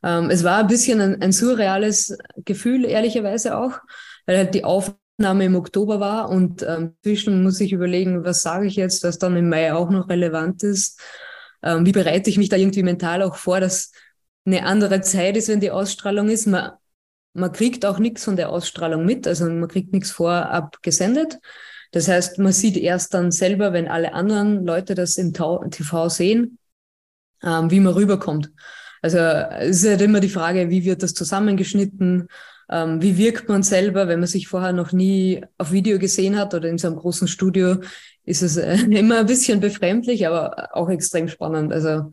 Ähm, 0.03 0.31
es 0.31 0.43
war 0.43 0.61
ein 0.61 0.69
bisschen 0.69 1.03
ein, 1.03 1.21
ein 1.21 1.33
surreales 1.33 2.17
Gefühl, 2.47 2.87
ehrlicherweise 2.87 3.59
auch, 3.59 3.79
weil 4.25 4.39
halt 4.39 4.55
die 4.55 4.65
Aufnahme 4.65 4.99
Name 5.17 5.45
im 5.45 5.55
Oktober 5.55 6.01
war 6.01 6.29
und 6.29 6.63
ähm, 6.63 6.97
zwischen 7.03 7.43
muss 7.43 7.61
ich 7.61 7.73
überlegen, 7.73 8.25
was 8.25 8.43
sage 8.43 8.67
ich 8.67 8.77
jetzt, 8.77 9.05
was 9.05 9.19
dann 9.19 9.37
im 9.37 9.49
Mai 9.49 9.73
auch 9.73 9.91
noch 9.91 10.09
relevant 10.09 10.63
ist. 10.63 11.01
Ähm, 11.63 11.87
wie 11.87 11.93
bereite 11.93 12.31
ich 12.31 12.39
mich 12.39 12.49
da 12.49 12.57
irgendwie 12.57 12.83
mental 12.83 13.23
auch 13.23 13.37
vor, 13.37 13.61
dass 13.61 13.93
eine 14.45 14.67
andere 14.67 15.01
Zeit 15.01 15.37
ist, 15.37 15.49
wenn 15.49 15.61
die 15.61 15.71
Ausstrahlung 15.71 16.29
ist. 16.29 16.47
Man, 16.47 16.73
man 17.33 17.53
kriegt 17.53 17.87
auch 17.87 17.99
nichts 17.99 18.25
von 18.25 18.37
der 18.37 18.51
Ausstrahlung 18.51 19.05
mit, 19.05 19.27
also 19.27 19.47
man 19.47 19.69
kriegt 19.69 19.93
nichts 19.93 20.11
vorab 20.11 20.83
gesendet. 20.83 21.39
Das 21.93 22.09
heißt, 22.09 22.39
man 22.39 22.53
sieht 22.53 22.77
erst 22.77 23.15
dann 23.15 23.31
selber, 23.31 23.73
wenn 23.73 23.87
alle 23.87 24.15
anderen 24.15 24.67
Leute 24.67 24.97
das 24.97 25.17
im 25.17 25.33
TV 25.33 26.09
sehen, 26.09 26.59
ähm, 27.43 27.71
wie 27.71 27.81
man 27.81 27.95
rüberkommt. 27.95 28.51
Also 29.01 29.19
es 29.19 29.83
ist 29.83 29.89
halt 29.89 30.01
immer 30.01 30.21
die 30.21 30.29
Frage, 30.29 30.71
wie 30.71 30.85
wird 30.85 31.03
das 31.03 31.15
zusammengeschnitten? 31.15 32.27
Ähm, 32.71 33.03
wie 33.03 33.19
wirkt 33.19 33.49
man 33.49 33.63
selber, 33.63 34.09
wenn 34.09 34.21
man 34.21 34.29
sich 34.29 34.49
vorher 34.49 34.73
noch 34.73 34.93
nie 34.93 35.45
auf 35.59 35.73
Video 35.73 35.99
gesehen 35.99 36.39
hat 36.39 36.55
oder 36.55 36.69
in 36.69 36.79
so 36.79 36.89
einem 36.89 36.97
großen 36.97 37.29
Studio, 37.29 37.77
ist 38.25 38.43
es 38.43 38.57
äh, 38.57 38.77
immer 38.91 39.21
ein 39.21 39.27
bisschen 39.27 39.61
befremdlich, 39.61 40.27
aber 40.27 40.71
auch 40.77 40.89
extrem 40.89 41.29
spannend. 41.29 41.73
Also 41.73 42.11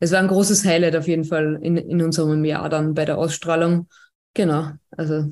es 0.00 0.12
war 0.12 0.20
ein 0.20 0.28
großes 0.28 0.64
Highlight 0.64 0.96
auf 0.96 1.08
jeden 1.08 1.24
Fall 1.24 1.58
in, 1.62 1.76
in 1.76 2.02
unserem 2.02 2.44
Jahr 2.44 2.68
dann 2.68 2.94
bei 2.94 3.04
der 3.04 3.18
Ausstrahlung. 3.18 3.88
Genau, 4.34 4.70
also 4.90 5.26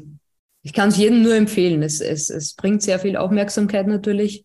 ich 0.62 0.72
kann 0.72 0.90
es 0.90 0.98
jedem 0.98 1.22
nur 1.22 1.34
empfehlen. 1.34 1.82
Es, 1.82 2.00
es, 2.00 2.30
es 2.30 2.54
bringt 2.54 2.82
sehr 2.82 2.98
viel 2.98 3.16
Aufmerksamkeit 3.16 3.86
natürlich, 3.86 4.44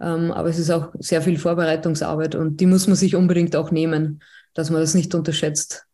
ähm, 0.00 0.32
aber 0.32 0.48
es 0.48 0.58
ist 0.58 0.70
auch 0.70 0.92
sehr 0.98 1.22
viel 1.22 1.38
Vorbereitungsarbeit 1.38 2.34
und 2.34 2.60
die 2.60 2.66
muss 2.66 2.86
man 2.86 2.96
sich 2.96 3.14
unbedingt 3.14 3.56
auch 3.56 3.70
nehmen, 3.70 4.22
dass 4.54 4.70
man 4.70 4.80
das 4.80 4.94
nicht 4.94 5.14
unterschätzt. 5.14 5.85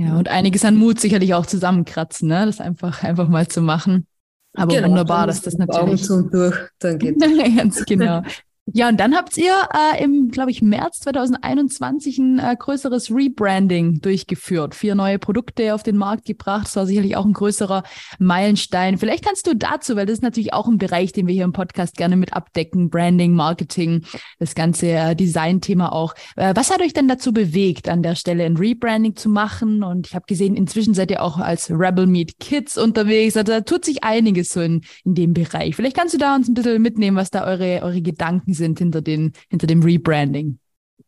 Ja, 0.00 0.16
und 0.16 0.28
einiges 0.28 0.64
an 0.64 0.76
Mut 0.76 0.98
sicherlich 0.98 1.34
auch 1.34 1.44
zusammenkratzen, 1.44 2.28
ne? 2.28 2.46
das 2.46 2.58
einfach, 2.58 3.02
einfach 3.02 3.28
mal 3.28 3.46
zu 3.48 3.60
machen. 3.60 4.06
Aber 4.54 4.74
genau, 4.74 4.88
wunderbar, 4.88 5.26
dass 5.26 5.42
das 5.42 5.58
natürlich. 5.58 5.78
Augen 5.78 5.98
zu 5.98 6.14
und 6.14 6.34
durch, 6.34 6.56
dann 6.78 6.98
geht's. 6.98 7.22
Ganz 7.56 7.84
genau. 7.84 8.22
Ja, 8.72 8.88
und 8.88 9.00
dann 9.00 9.16
habt 9.16 9.36
ihr 9.36 9.52
äh, 9.74 10.02
im, 10.02 10.30
glaube 10.30 10.52
ich, 10.52 10.62
März 10.62 11.00
2021 11.00 12.18
ein 12.18 12.38
äh, 12.38 12.54
größeres 12.56 13.10
Rebranding 13.10 14.00
durchgeführt. 14.00 14.76
Vier 14.76 14.94
neue 14.94 15.18
Produkte 15.18 15.74
auf 15.74 15.82
den 15.82 15.96
Markt 15.96 16.24
gebracht. 16.24 16.66
Das 16.66 16.76
war 16.76 16.86
sicherlich 16.86 17.16
auch 17.16 17.24
ein 17.24 17.32
größerer 17.32 17.82
Meilenstein. 18.20 18.96
Vielleicht 18.96 19.24
kannst 19.24 19.48
du 19.48 19.56
dazu, 19.56 19.96
weil 19.96 20.06
das 20.06 20.14
ist 20.14 20.22
natürlich 20.22 20.52
auch 20.52 20.68
ein 20.68 20.78
Bereich, 20.78 21.10
den 21.10 21.26
wir 21.26 21.34
hier 21.34 21.44
im 21.44 21.52
Podcast 21.52 21.96
gerne 21.96 22.16
mit 22.16 22.32
abdecken. 22.32 22.90
Branding, 22.90 23.34
Marketing, 23.34 24.04
das 24.38 24.54
ganze 24.54 24.86
äh, 24.86 25.16
Design-Thema 25.16 25.92
auch. 25.92 26.14
Äh, 26.36 26.54
was 26.54 26.70
hat 26.70 26.80
euch 26.80 26.92
denn 26.92 27.08
dazu 27.08 27.32
bewegt, 27.32 27.88
an 27.88 28.04
der 28.04 28.14
Stelle 28.14 28.44
ein 28.44 28.56
Rebranding 28.56 29.16
zu 29.16 29.30
machen? 29.30 29.82
Und 29.82 30.06
ich 30.06 30.14
habe 30.14 30.26
gesehen, 30.28 30.54
inzwischen 30.54 30.94
seid 30.94 31.10
ihr 31.10 31.24
auch 31.24 31.38
als 31.38 31.70
Rebel 31.70 32.06
Meet 32.06 32.38
Kids 32.38 32.78
unterwegs. 32.78 33.36
Also 33.36 33.52
da 33.52 33.62
tut 33.62 33.84
sich 33.84 34.04
einiges 34.04 34.50
so 34.50 34.60
in, 34.60 34.82
in 35.04 35.16
dem 35.16 35.34
Bereich. 35.34 35.74
Vielleicht 35.74 35.96
kannst 35.96 36.14
du 36.14 36.18
da 36.18 36.36
uns 36.36 36.48
ein 36.48 36.54
bisschen 36.54 36.80
mitnehmen, 36.80 37.16
was 37.16 37.30
da 37.30 37.44
eure, 37.44 37.80
eure 37.82 38.00
Gedanken 38.00 38.54
sind 38.54 38.59
sind 38.60 38.78
hinter, 38.78 39.02
den, 39.02 39.32
hinter 39.48 39.66
dem 39.66 39.82
Rebranding? 39.82 40.58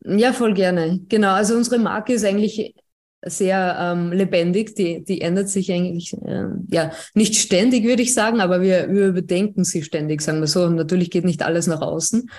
Ja, 0.05 0.33
voll 0.33 0.53
gerne. 0.53 0.99
Genau, 1.07 1.33
also 1.33 1.55
unsere 1.55 1.79
Marke 1.79 2.13
ist 2.13 2.25
eigentlich 2.25 2.75
sehr 3.25 3.77
ähm, 3.79 4.11
lebendig, 4.11 4.75
die, 4.75 5.03
die 5.03 5.21
ändert 5.21 5.47
sich 5.47 5.71
eigentlich, 5.71 6.13
äh, 6.25 6.47
ja, 6.69 6.91
nicht 7.13 7.35
ständig, 7.35 7.85
würde 7.85 8.01
ich 8.01 8.13
sagen, 8.13 8.41
aber 8.41 8.61
wir, 8.61 8.89
wir 8.89 9.07
überdenken 9.07 9.63
sie 9.63 9.83
ständig, 9.83 10.21
sagen 10.21 10.41
wir 10.41 10.47
so. 10.47 10.63
Und 10.63 10.75
natürlich 10.75 11.09
geht 11.09 11.23
nicht 11.23 11.43
alles 11.43 11.67
nach 11.67 11.81
außen. 11.81 12.29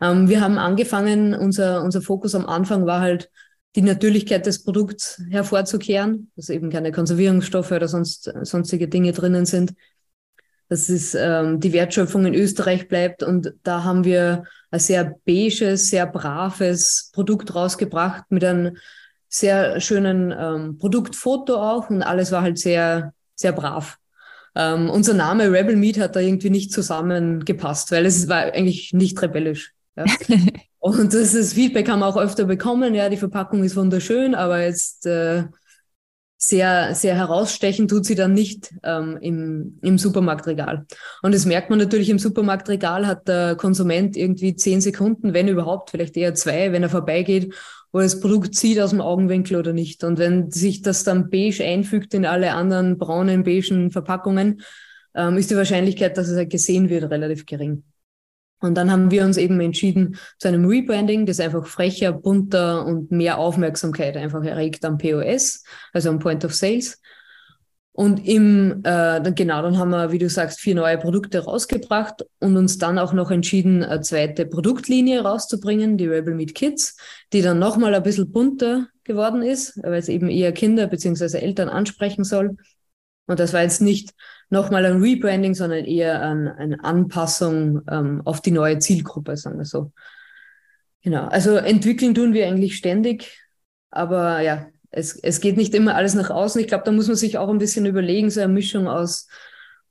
Ähm, 0.00 0.28
wir 0.28 0.40
haben 0.40 0.58
angefangen, 0.58 1.34
unser, 1.34 1.82
unser 1.82 2.00
Fokus 2.00 2.34
am 2.34 2.46
Anfang 2.46 2.86
war 2.86 3.00
halt, 3.00 3.30
die 3.76 3.82
Natürlichkeit 3.82 4.46
des 4.46 4.64
Produkts 4.64 5.22
hervorzukehren, 5.30 6.32
dass 6.34 6.48
eben 6.48 6.70
keine 6.70 6.90
Konservierungsstoffe 6.90 7.70
oder 7.70 7.86
sonst, 7.86 8.32
sonstige 8.42 8.88
Dinge 8.88 9.12
drinnen 9.12 9.46
sind 9.46 9.74
dass 10.70 10.88
es 10.88 11.16
ähm, 11.16 11.58
die 11.58 11.72
Wertschöpfung 11.72 12.24
in 12.24 12.34
Österreich 12.34 12.86
bleibt. 12.86 13.24
Und 13.24 13.52
da 13.64 13.82
haben 13.82 14.04
wir 14.04 14.44
ein 14.70 14.78
sehr 14.78 15.16
beiges, 15.26 15.90
sehr 15.90 16.06
braves 16.06 17.10
Produkt 17.12 17.54
rausgebracht 17.54 18.22
mit 18.30 18.44
einem 18.44 18.76
sehr 19.28 19.80
schönen 19.80 20.32
ähm, 20.36 20.78
Produktfoto 20.78 21.56
auch 21.56 21.90
und 21.90 22.02
alles 22.02 22.30
war 22.30 22.42
halt 22.42 22.58
sehr, 22.58 23.12
sehr 23.34 23.52
brav. 23.52 23.98
Ähm, 24.54 24.88
unser 24.90 25.14
Name 25.14 25.50
Rebel 25.50 25.74
Meat 25.74 25.98
hat 25.98 26.14
da 26.14 26.20
irgendwie 26.20 26.50
nicht 26.50 26.72
zusammengepasst, 26.72 27.90
weil 27.90 28.06
es 28.06 28.28
war 28.28 28.38
eigentlich 28.38 28.92
nicht 28.92 29.20
rebellisch. 29.22 29.72
Ja. 29.96 30.04
und 30.78 31.12
das, 31.12 31.32
das 31.32 31.52
Feedback 31.52 31.88
haben 31.88 32.00
wir 32.00 32.06
auch 32.06 32.16
öfter 32.16 32.44
bekommen, 32.44 32.94
ja, 32.94 33.08
die 33.08 33.16
Verpackung 33.16 33.64
ist 33.64 33.76
wunderschön, 33.76 34.36
aber 34.36 34.62
jetzt 34.62 35.06
äh, 35.06 35.44
sehr, 36.42 36.94
sehr 36.94 37.14
herausstechen 37.14 37.86
tut 37.86 38.06
sie 38.06 38.14
dann 38.14 38.32
nicht 38.32 38.72
ähm, 38.82 39.18
im, 39.20 39.78
im 39.82 39.98
Supermarktregal. 39.98 40.86
Und 41.20 41.34
das 41.34 41.44
merkt 41.44 41.68
man 41.68 41.78
natürlich 41.78 42.08
im 42.08 42.18
Supermarktregal, 42.18 43.06
hat 43.06 43.28
der 43.28 43.56
Konsument 43.56 44.16
irgendwie 44.16 44.56
zehn 44.56 44.80
Sekunden, 44.80 45.34
wenn 45.34 45.48
überhaupt, 45.48 45.90
vielleicht 45.90 46.16
eher 46.16 46.34
zwei, 46.34 46.72
wenn 46.72 46.82
er 46.82 46.88
vorbeigeht, 46.88 47.54
wo 47.92 47.98
er 47.98 48.04
das 48.04 48.20
Produkt 48.20 48.54
sieht 48.54 48.80
aus 48.80 48.90
dem 48.90 49.02
Augenwinkel 49.02 49.58
oder 49.58 49.74
nicht. 49.74 50.02
Und 50.02 50.18
wenn 50.18 50.50
sich 50.50 50.80
das 50.80 51.04
dann 51.04 51.28
beige 51.28 51.62
einfügt 51.62 52.14
in 52.14 52.24
alle 52.24 52.52
anderen 52.52 52.96
braunen, 52.96 53.44
beigen 53.44 53.90
Verpackungen, 53.90 54.62
ähm, 55.14 55.36
ist 55.36 55.50
die 55.50 55.56
Wahrscheinlichkeit, 55.56 56.16
dass 56.16 56.28
es 56.28 56.38
halt 56.38 56.48
gesehen 56.48 56.88
wird, 56.88 57.10
relativ 57.10 57.44
gering. 57.44 57.82
Und 58.60 58.74
dann 58.74 58.90
haben 58.90 59.10
wir 59.10 59.24
uns 59.24 59.36
eben 59.36 59.58
entschieden 59.60 60.16
zu 60.38 60.48
einem 60.48 60.66
Rebranding, 60.66 61.26
das 61.26 61.40
einfach 61.40 61.66
frecher, 61.66 62.12
bunter 62.12 62.84
und 62.84 63.10
mehr 63.10 63.38
Aufmerksamkeit 63.38 64.16
einfach 64.16 64.44
erregt 64.44 64.84
am 64.84 64.98
POS, 64.98 65.64
also 65.92 66.10
am 66.10 66.18
Point 66.18 66.44
of 66.44 66.54
Sales. 66.54 67.00
Und 67.92 68.26
im, 68.26 68.82
äh, 68.84 69.32
genau, 69.34 69.62
dann 69.62 69.76
haben 69.76 69.90
wir, 69.90 70.12
wie 70.12 70.18
du 70.18 70.30
sagst, 70.30 70.60
vier 70.60 70.74
neue 70.74 70.96
Produkte 70.96 71.40
rausgebracht 71.40 72.24
und 72.38 72.56
uns 72.56 72.78
dann 72.78 72.98
auch 72.98 73.12
noch 73.12 73.30
entschieden, 73.30 73.82
eine 73.82 74.00
zweite 74.00 74.46
Produktlinie 74.46 75.22
rauszubringen, 75.22 75.98
die 75.98 76.06
Rebel 76.06 76.34
Meet 76.34 76.54
Kids, 76.54 76.96
die 77.32 77.42
dann 77.42 77.58
nochmal 77.58 77.94
ein 77.94 78.02
bisschen 78.02 78.30
bunter 78.30 78.86
geworden 79.04 79.42
ist, 79.42 79.82
weil 79.82 79.94
es 79.94 80.08
eben 80.08 80.28
eher 80.28 80.52
Kinder 80.52 80.86
beziehungsweise 80.86 81.42
Eltern 81.42 81.68
ansprechen 81.68 82.24
soll. 82.24 82.56
Und 83.26 83.40
das 83.40 83.52
war 83.52 83.62
jetzt 83.62 83.82
nicht 83.82 84.14
nochmal 84.50 84.84
ein 84.84 85.00
Rebranding, 85.00 85.54
sondern 85.54 85.84
eher 85.84 86.20
ein, 86.20 86.48
eine 86.48 86.84
Anpassung 86.84 87.82
ähm, 87.90 88.22
auf 88.24 88.40
die 88.40 88.50
neue 88.50 88.78
Zielgruppe, 88.78 89.36
sagen 89.36 89.58
wir 89.58 89.64
so. 89.64 89.92
Genau. 91.02 91.26
Also 91.28 91.56
entwickeln 91.56 92.14
tun 92.14 92.34
wir 92.34 92.46
eigentlich 92.46 92.76
ständig, 92.76 93.40
aber 93.90 94.40
ja, 94.40 94.68
es, 94.90 95.16
es 95.16 95.40
geht 95.40 95.56
nicht 95.56 95.74
immer 95.74 95.94
alles 95.94 96.14
nach 96.14 96.30
außen. 96.30 96.60
Ich 96.60 96.66
glaube, 96.66 96.84
da 96.84 96.92
muss 96.92 97.06
man 97.06 97.16
sich 97.16 97.38
auch 97.38 97.48
ein 97.48 97.58
bisschen 97.58 97.86
überlegen, 97.86 98.30
so 98.30 98.40
eine 98.40 98.52
Mischung 98.52 98.88
aus 98.88 99.28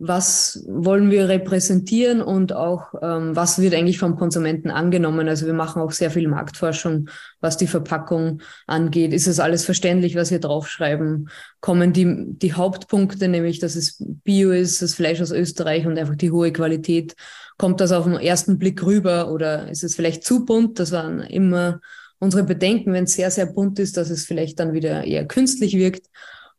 was 0.02 0.64
wollen 0.66 1.12
wir 1.12 1.28
repräsentieren 1.28 2.22
und 2.22 2.54
auch 2.54 2.94
ähm, 3.02 3.36
was 3.36 3.60
wird 3.60 3.76
eigentlich 3.76 4.00
vom 4.00 4.16
Konsumenten 4.16 4.72
angenommen. 4.72 5.28
Also 5.28 5.46
wir 5.46 5.54
machen 5.54 5.82
auch 5.82 5.92
sehr 5.92 6.10
viel 6.10 6.30
Marktforschung, 6.30 7.10
was 7.42 7.58
die 7.58 7.68
Verpackung 7.68 8.42
angeht. 8.66 9.12
Ist 9.12 9.28
es 9.28 9.42
alles 9.42 9.66
verständlich, 9.66 10.16
was 10.16 10.32
wir 10.32 10.40
draufschreiben? 10.40 11.30
Kommen 11.60 11.92
die, 11.92 12.08
die 12.30 12.54
Hauptpunkte, 12.54 13.28
nämlich 13.28 13.60
dass 13.60 13.76
es 13.76 13.98
Bio 14.00 14.52
ist, 14.52 14.82
das 14.82 14.96
Fleisch 14.96 15.22
aus 15.22 15.32
Österreich 15.32 15.86
und 15.86 16.00
einfach 16.00 16.16
die 16.16 16.32
hohe 16.32 16.54
Qualität, 16.54 17.16
kommt 17.58 17.82
das 17.82 17.92
auf 17.92 18.06
den 18.06 18.16
ersten 18.16 18.58
Blick 18.58 18.82
rüber 18.84 19.30
oder 19.32 19.70
ist 19.70 19.84
es 19.84 19.96
vielleicht 19.96 20.24
zu 20.24 20.46
bunt? 20.46 20.80
Das 20.80 20.94
waren 20.94 21.20
immer 21.20 21.82
unsere 22.20 22.44
Bedenken, 22.44 22.94
wenn 22.94 23.04
es 23.04 23.14
sehr, 23.14 23.32
sehr 23.32 23.48
bunt 23.48 23.80
ist, 23.80 23.98
dass 23.98 24.10
es 24.10 24.26
vielleicht 24.26 24.60
dann 24.60 24.72
wieder 24.72 25.04
eher 25.04 25.26
künstlich 25.28 25.76
wirkt. 25.76 26.08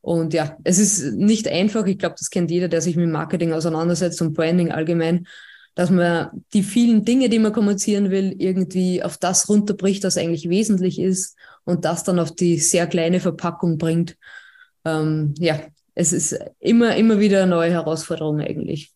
Und 0.03 0.33
ja, 0.33 0.57
es 0.65 0.79
ist 0.79 1.15
nicht 1.15 1.49
einfach. 1.49 1.87
Ich 1.87 1.99
glaube, 1.99 2.17
das 2.19 2.31
kennt 2.31 2.51
jeder, 2.51 2.69
der 2.69 2.81
sich 2.81 2.97
mit 2.97 3.11
Marketing 3.11 3.53
auseinandersetzt 3.53 4.23
und 4.23 4.35
Branding 4.35 4.73
allgemein, 4.73 5.27
dass 5.75 5.91
man 5.91 6.45
die 6.53 6.63
vielen 6.63 7.05
Dinge, 7.05 7.29
die 7.29 7.39
man 7.39 7.53
kommunizieren 7.53 8.11
will, 8.11 8.35
irgendwie 8.39 9.03
auf 9.03 9.19
das 9.19 9.49
runterbricht, 9.49 10.05
was 10.05 10.17
eigentlich 10.17 10.49
wesentlich 10.49 10.99
ist 10.99 11.37
und 11.65 11.85
das 11.85 12.05
dann 12.05 12.19
auf 12.19 12.35
die 12.35 12.59
sehr 12.59 12.87
kleine 12.87 13.21
Verpackung 13.21 13.79
bringt. 13.79 14.17
Ähm, 14.85 15.35
ja, 15.39 15.61
es 15.95 16.13
ist 16.13 16.39
immer, 16.59 16.97
immer 16.97 17.21
wieder 17.21 17.43
eine 17.43 17.51
neue 17.51 17.71
Herausforderung 17.71 18.41
eigentlich. 18.41 18.93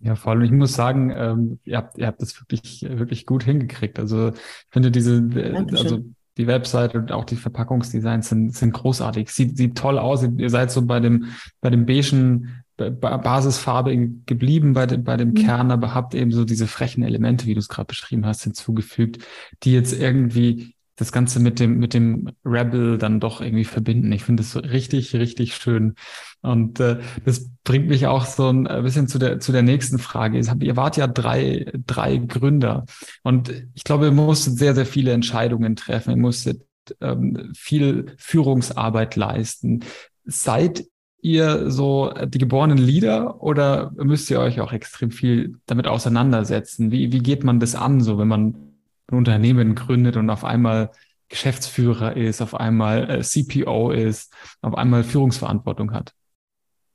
Ja, 0.00 0.16
vor 0.16 0.32
allem, 0.32 0.42
ich 0.42 0.50
muss 0.50 0.74
sagen, 0.74 1.12
ähm, 1.16 1.60
ihr, 1.64 1.76
habt, 1.76 1.96
ihr 1.96 2.06
habt 2.06 2.20
das 2.20 2.38
wirklich, 2.40 2.82
wirklich 2.82 3.24
gut 3.24 3.44
hingekriegt. 3.44 3.98
Also 3.98 4.30
ich 4.30 4.40
finde 4.70 4.90
diese, 4.90 5.16
äh, 5.16 5.52
Dankeschön. 5.52 5.76
also 5.78 6.04
die 6.38 6.46
Webseite 6.46 6.98
und 6.98 7.12
auch 7.12 7.24
die 7.24 7.36
Verpackungsdesigns 7.36 8.28
sind, 8.28 8.54
sind 8.54 8.72
großartig. 8.72 9.30
Sieht, 9.30 9.56
sieht 9.56 9.76
toll 9.76 9.98
aus. 9.98 10.22
Ihr 10.22 10.50
seid 10.50 10.70
so 10.70 10.86
bei 10.86 11.00
dem, 11.00 11.26
bei 11.60 11.70
dem 11.70 11.84
beigen 11.86 12.62
Basisfarbe 12.90 13.96
geblieben 14.26 14.72
bei 14.72 14.86
dem, 14.86 15.04
bei 15.04 15.16
dem 15.16 15.30
mhm. 15.30 15.34
Kern, 15.34 15.70
aber 15.70 15.94
habt 15.94 16.14
eben 16.14 16.32
so 16.32 16.44
diese 16.44 16.66
frechen 16.66 17.02
Elemente, 17.04 17.46
wie 17.46 17.54
du 17.54 17.60
es 17.60 17.68
gerade 17.68 17.86
beschrieben 17.86 18.26
hast, 18.26 18.44
hinzugefügt, 18.44 19.18
die 19.62 19.72
jetzt 19.72 19.92
irgendwie 19.92 20.74
das 20.96 21.12
Ganze 21.12 21.40
mit 21.40 21.58
dem, 21.58 21.78
mit 21.78 21.94
dem 21.94 22.30
Rebel 22.44 22.98
dann 22.98 23.18
doch 23.18 23.40
irgendwie 23.40 23.64
verbinden. 23.64 24.12
Ich 24.12 24.24
finde 24.24 24.42
es 24.42 24.56
richtig, 24.56 25.14
richtig 25.14 25.56
schön. 25.56 25.94
Und 26.42 26.80
äh, 26.80 26.98
das 27.24 27.50
bringt 27.64 27.88
mich 27.88 28.06
auch 28.06 28.26
so 28.26 28.48
ein 28.50 28.64
bisschen 28.82 29.08
zu 29.08 29.18
der, 29.18 29.40
zu 29.40 29.52
der 29.52 29.62
nächsten 29.62 29.98
Frage. 29.98 30.38
Ihr 30.38 30.76
wart 30.76 30.96
ja 30.96 31.06
drei, 31.06 31.72
drei 31.86 32.18
Gründer. 32.18 32.84
Und 33.22 33.52
ich 33.74 33.84
glaube, 33.84 34.06
ihr 34.06 34.12
musstet 34.12 34.58
sehr, 34.58 34.74
sehr 34.74 34.86
viele 34.86 35.12
Entscheidungen 35.12 35.76
treffen. 35.76 36.10
Ihr 36.10 36.16
musstet 36.16 36.62
ähm, 37.00 37.52
viel 37.56 38.14
Führungsarbeit 38.18 39.16
leisten. 39.16 39.84
Seid 40.24 40.84
ihr 41.22 41.70
so 41.70 42.12
die 42.26 42.38
geborenen 42.38 42.78
Leader 42.78 43.42
oder 43.42 43.92
müsst 43.96 44.30
ihr 44.30 44.40
euch 44.40 44.60
auch 44.60 44.72
extrem 44.72 45.10
viel 45.10 45.54
damit 45.66 45.86
auseinandersetzen? 45.86 46.90
Wie, 46.90 47.12
wie 47.12 47.20
geht 47.20 47.44
man 47.44 47.60
das 47.60 47.76
an, 47.76 48.00
so 48.00 48.18
wenn 48.18 48.28
man 48.28 48.71
ein 49.12 49.18
Unternehmen 49.18 49.74
gründet 49.74 50.16
und 50.16 50.30
auf 50.30 50.44
einmal 50.44 50.90
Geschäftsführer 51.28 52.16
ist, 52.16 52.42
auf 52.42 52.54
einmal 52.54 53.08
äh, 53.10 53.22
CPO 53.22 53.90
ist, 53.90 54.32
auf 54.60 54.74
einmal 54.74 55.04
Führungsverantwortung 55.04 55.92
hat? 55.92 56.12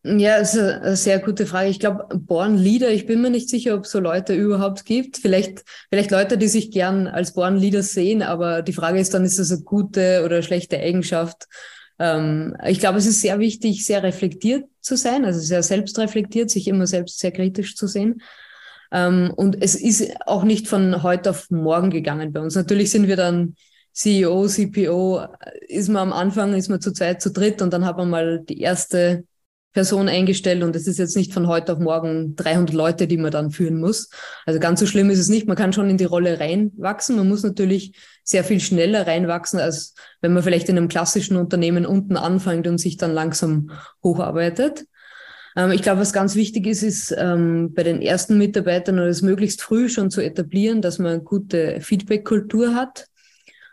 Ja, 0.03 0.39
das 0.39 0.53
ist 0.53 0.61
eine 0.61 0.95
sehr 0.95 1.19
gute 1.19 1.45
Frage. 1.45 1.69
Ich 1.69 1.79
glaube, 1.79 2.07
Born 2.15 2.55
Leader, 2.55 2.91
ich 2.91 3.07
bin 3.07 3.21
mir 3.21 3.29
nicht 3.29 3.49
sicher, 3.49 3.75
ob 3.75 3.83
es 3.83 3.91
so 3.91 3.99
Leute 3.99 4.35
überhaupt 4.35 4.85
gibt. 4.85 5.17
Vielleicht, 5.17 5.65
vielleicht 5.89 6.11
Leute, 6.11 6.37
die 6.37 6.47
sich 6.47 6.71
gern 6.71 7.07
als 7.07 7.33
Born 7.33 7.57
Leader 7.57 7.83
sehen, 7.83 8.21
aber 8.21 8.61
die 8.61 8.73
Frage 8.73 8.99
ist 8.99 9.13
dann, 9.13 9.25
ist 9.25 9.39
das 9.39 9.51
eine 9.51 9.63
gute 9.63 10.21
oder 10.23 10.43
schlechte 10.43 10.77
Eigenschaft? 10.79 11.47
Ähm, 11.99 12.55
ich 12.65 12.79
glaube, 12.79 12.99
es 12.99 13.07
ist 13.07 13.21
sehr 13.21 13.39
wichtig, 13.39 13.85
sehr 13.85 14.03
reflektiert 14.03 14.65
zu 14.79 14.95
sein, 14.95 15.25
also 15.25 15.39
sehr 15.39 15.63
selbstreflektiert, 15.63 16.51
sich 16.51 16.67
immer 16.67 16.87
selbst 16.87 17.19
sehr 17.19 17.31
kritisch 17.31 17.75
zu 17.75 17.87
sehen. 17.87 18.21
Ähm, 18.91 19.31
und 19.35 19.61
es 19.61 19.75
ist 19.75 20.11
auch 20.25 20.43
nicht 20.43 20.67
von 20.67 21.03
heute 21.03 21.31
auf 21.31 21.49
morgen 21.49 21.89
gegangen 21.89 22.33
bei 22.33 22.39
uns. 22.39 22.55
Natürlich 22.55 22.91
sind 22.91 23.07
wir 23.07 23.15
dann 23.15 23.55
CEO, 23.93 24.47
CPO, 24.47 25.25
ist 25.67 25.89
man 25.89 26.03
am 26.09 26.13
Anfang, 26.13 26.53
ist 26.53 26.69
man 26.69 26.81
zu 26.81 26.91
zweit, 26.91 27.21
zu 27.21 27.31
dritt 27.31 27.61
und 27.61 27.73
dann 27.73 27.85
hat 27.85 27.97
man 27.97 28.09
mal 28.09 28.39
die 28.39 28.61
erste 28.61 29.23
Person 29.77 30.09
eingestellt 30.09 30.63
und 30.63 30.75
es 30.75 30.87
ist 30.87 30.97
jetzt 30.97 31.15
nicht 31.15 31.33
von 31.33 31.47
heute 31.47 31.73
auf 31.73 31.77
morgen 31.77 32.35
300 32.35 32.73
Leute, 32.73 33.07
die 33.07 33.17
man 33.17 33.29
dann 33.29 33.51
führen 33.51 33.79
muss. 33.79 34.09
Also 34.47 34.59
ganz 34.59 34.79
so 34.79 34.87
schlimm 34.87 35.11
ist 35.11 35.19
es 35.19 35.29
nicht. 35.29 35.47
Man 35.47 35.55
kann 35.55 35.71
schon 35.71 35.87
in 35.87 35.97
die 35.97 36.03
Rolle 36.05 36.39
reinwachsen. 36.39 37.15
Man 37.15 37.29
muss 37.29 37.43
natürlich 37.43 37.95
sehr 38.23 38.43
viel 38.43 38.59
schneller 38.59 39.05
reinwachsen, 39.05 39.59
als 39.59 39.93
wenn 40.19 40.33
man 40.33 40.41
vielleicht 40.41 40.67
in 40.69 40.77
einem 40.77 40.87
klassischen 40.87 41.37
Unternehmen 41.37 41.85
unten 41.85 42.17
anfängt 42.17 42.65
und 42.65 42.79
sich 42.79 42.97
dann 42.97 43.13
langsam 43.13 43.69
hocharbeitet. 44.03 44.85
Ähm, 45.57 45.71
ich 45.71 45.81
glaube, 45.81 45.99
was 45.99 46.13
ganz 46.13 46.35
wichtig 46.35 46.67
ist, 46.67 46.83
ist 46.83 47.15
ähm, 47.17 47.73
bei 47.73 47.83
den 47.83 48.01
ersten 48.01 48.37
Mitarbeitern 48.37 48.99
oder 48.99 49.07
es 49.07 49.23
möglichst 49.23 49.61
früh 49.61 49.89
schon 49.89 50.11
zu 50.11 50.21
etablieren, 50.21 50.81
dass 50.81 50.99
man 50.99 51.13
eine 51.13 51.23
gute 51.23 51.81
Feedback-Kultur 51.81 52.75
hat. 52.75 53.07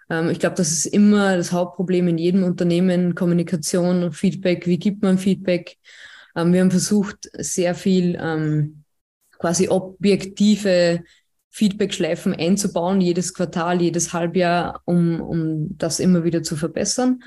Ähm, 0.09 0.31
ich 0.31 0.39
glaube, 0.39 0.57
das 0.57 0.73
ist 0.73 0.87
immer 0.87 1.37
das 1.37 1.53
Hauptproblem 1.53 2.09
in 2.09 2.19
jedem 2.19 2.43
Unternehmen, 2.43 3.15
Kommunikation, 3.15 4.13
Feedback, 4.13 4.67
wie 4.67 4.79
gibt 4.79 5.03
man 5.03 5.19
Feedback. 5.19 5.77
Ähm, 6.35 6.55
wir 6.55 6.63
haben 6.63 6.71
versucht, 6.71 7.31
sehr 7.35 7.75
viel 7.75 8.19
ähm, 8.19 8.85
quasi 9.39 9.69
objektive 9.69 11.05
Feedback-Schleifen 11.51 12.35
einzubauen, 12.35 13.03
jedes 13.03 13.35
Quartal, 13.35 13.83
jedes 13.83 14.15
Halbjahr, 14.15 14.81
um, 14.87 15.21
um 15.21 15.77
das 15.77 16.01
immer 16.01 16.25
wieder 16.25 16.43
zu 16.43 16.57
verbessern. 16.57 17.23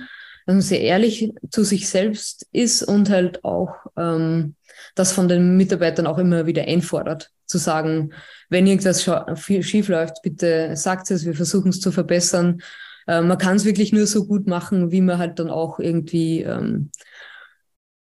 Man 0.48 0.62
sehr 0.62 0.82
ehrlich 0.82 1.32
zu 1.52 1.64
sich 1.64 1.88
selbst 1.88 2.48
ist 2.52 2.82
und 2.82 3.10
halt 3.10 3.44
auch 3.44 3.76
ähm, 3.96 4.56
das 4.96 5.12
von 5.12 5.28
den 5.28 5.58
Mitarbeitern 5.58 6.08
auch 6.08 6.18
immer 6.18 6.46
wieder 6.46 6.64
einfordert, 6.64 7.32
zu 7.46 7.58
sagen, 7.58 8.14
wenn 8.50 8.66
irgendwas 8.66 9.04
schief 9.04 9.88
läuft, 9.90 10.22
bitte 10.24 10.76
sagt 10.76 11.12
es, 11.12 11.26
wir 11.26 11.36
versuchen 11.36 11.70
es 11.70 11.82
zu 11.82 11.92
verbessern. 11.92 12.62
Äh, 13.08 13.22
man 13.22 13.38
kann 13.38 13.58
es 13.58 13.66
wirklich 13.66 13.94
nur 13.94 14.08
so 14.08 14.26
gut 14.26 14.48
machen, 14.48 14.92
wie 14.92 15.02
man 15.02 15.18
halt 15.18 15.40
dann 15.40 15.50
auch 15.50 15.80
irgendwie 15.80 16.42
ähm, 16.42 16.92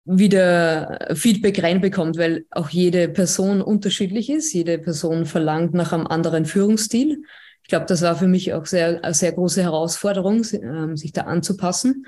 wieder 0.05 1.09
Feedback 1.13 1.61
reinbekommt, 1.61 2.17
weil 2.17 2.45
auch 2.49 2.69
jede 2.69 3.09
Person 3.09 3.61
unterschiedlich 3.61 4.29
ist. 4.29 4.53
Jede 4.53 4.79
Person 4.79 5.25
verlangt 5.25 5.73
nach 5.73 5.93
einem 5.93 6.07
anderen 6.07 6.45
Führungsstil. 6.45 7.23
Ich 7.69 7.71
glaube, 7.71 7.85
das 7.85 8.01
war 8.01 8.15
für 8.15 8.25
mich 8.25 8.51
auch 8.55 8.65
sehr, 8.65 9.03
eine 9.03 9.13
sehr 9.13 9.31
große 9.31 9.61
Herausforderung, 9.61 10.43
ähm, 10.53 10.97
sich 10.97 11.13
da 11.13 11.25
anzupassen. 11.25 12.07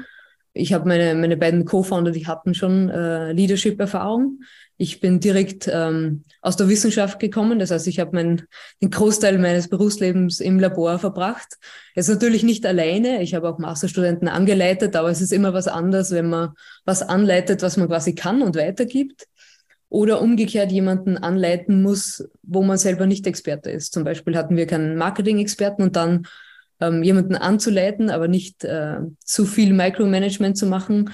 Ich 0.53 0.73
habe 0.73 0.87
meine, 0.87 1.13
meine 1.13 1.37
beiden 1.37 1.65
Co-Founder, 1.65 2.09
die 2.09 2.25
hatten 2.25 2.55
schon 2.55 2.89
äh, 2.89 3.31
Leadership-Erfahrung. 3.31 4.39
Ich 4.77 5.01
bin 5.01 5.19
direkt 5.19 5.69
ähm, 5.71 6.23
aus 6.41 6.57
der 6.57 6.67
Wissenschaft 6.67 7.19
gekommen. 7.19 7.59
Das 7.59 7.69
heißt, 7.69 7.85
ich 7.85 7.99
habe 7.99 8.15
meinen, 8.15 8.47
den 8.81 8.89
Großteil 8.89 9.37
meines 9.37 9.67
Berufslebens 9.67 10.39
im 10.39 10.59
Labor 10.59 10.97
verbracht. 10.97 11.59
Jetzt 11.93 12.09
natürlich 12.09 12.41
nicht 12.41 12.65
alleine. 12.65 13.21
Ich 13.21 13.35
habe 13.35 13.47
auch 13.47 13.59
Masterstudenten 13.59 14.29
angeleitet, 14.29 14.95
aber 14.95 15.11
es 15.11 15.21
ist 15.21 15.31
immer 15.31 15.53
was 15.53 15.67
anderes, 15.67 16.09
wenn 16.09 16.27
man 16.27 16.53
was 16.85 17.03
anleitet, 17.03 17.61
was 17.61 17.77
man 17.77 17.87
quasi 17.87 18.15
kann 18.15 18.41
und 18.41 18.55
weitergibt. 18.55 19.27
Oder 19.91 20.21
umgekehrt 20.21 20.71
jemanden 20.71 21.17
anleiten 21.17 21.81
muss, 21.81 22.23
wo 22.43 22.63
man 22.63 22.77
selber 22.77 23.05
nicht 23.07 23.27
Experte 23.27 23.69
ist. 23.69 23.93
Zum 23.93 24.05
Beispiel 24.05 24.37
hatten 24.37 24.55
wir 24.55 24.65
keinen 24.65 24.95
Marketing-Experten 24.95 25.83
und 25.83 25.97
dann 25.97 26.27
ähm, 26.79 27.03
jemanden 27.03 27.35
anzuleiten, 27.35 28.09
aber 28.09 28.29
nicht 28.29 28.63
äh, 28.63 28.99
zu 29.19 29.45
viel 29.45 29.73
Micromanagement 29.73 30.57
zu 30.57 30.65
machen, 30.65 31.13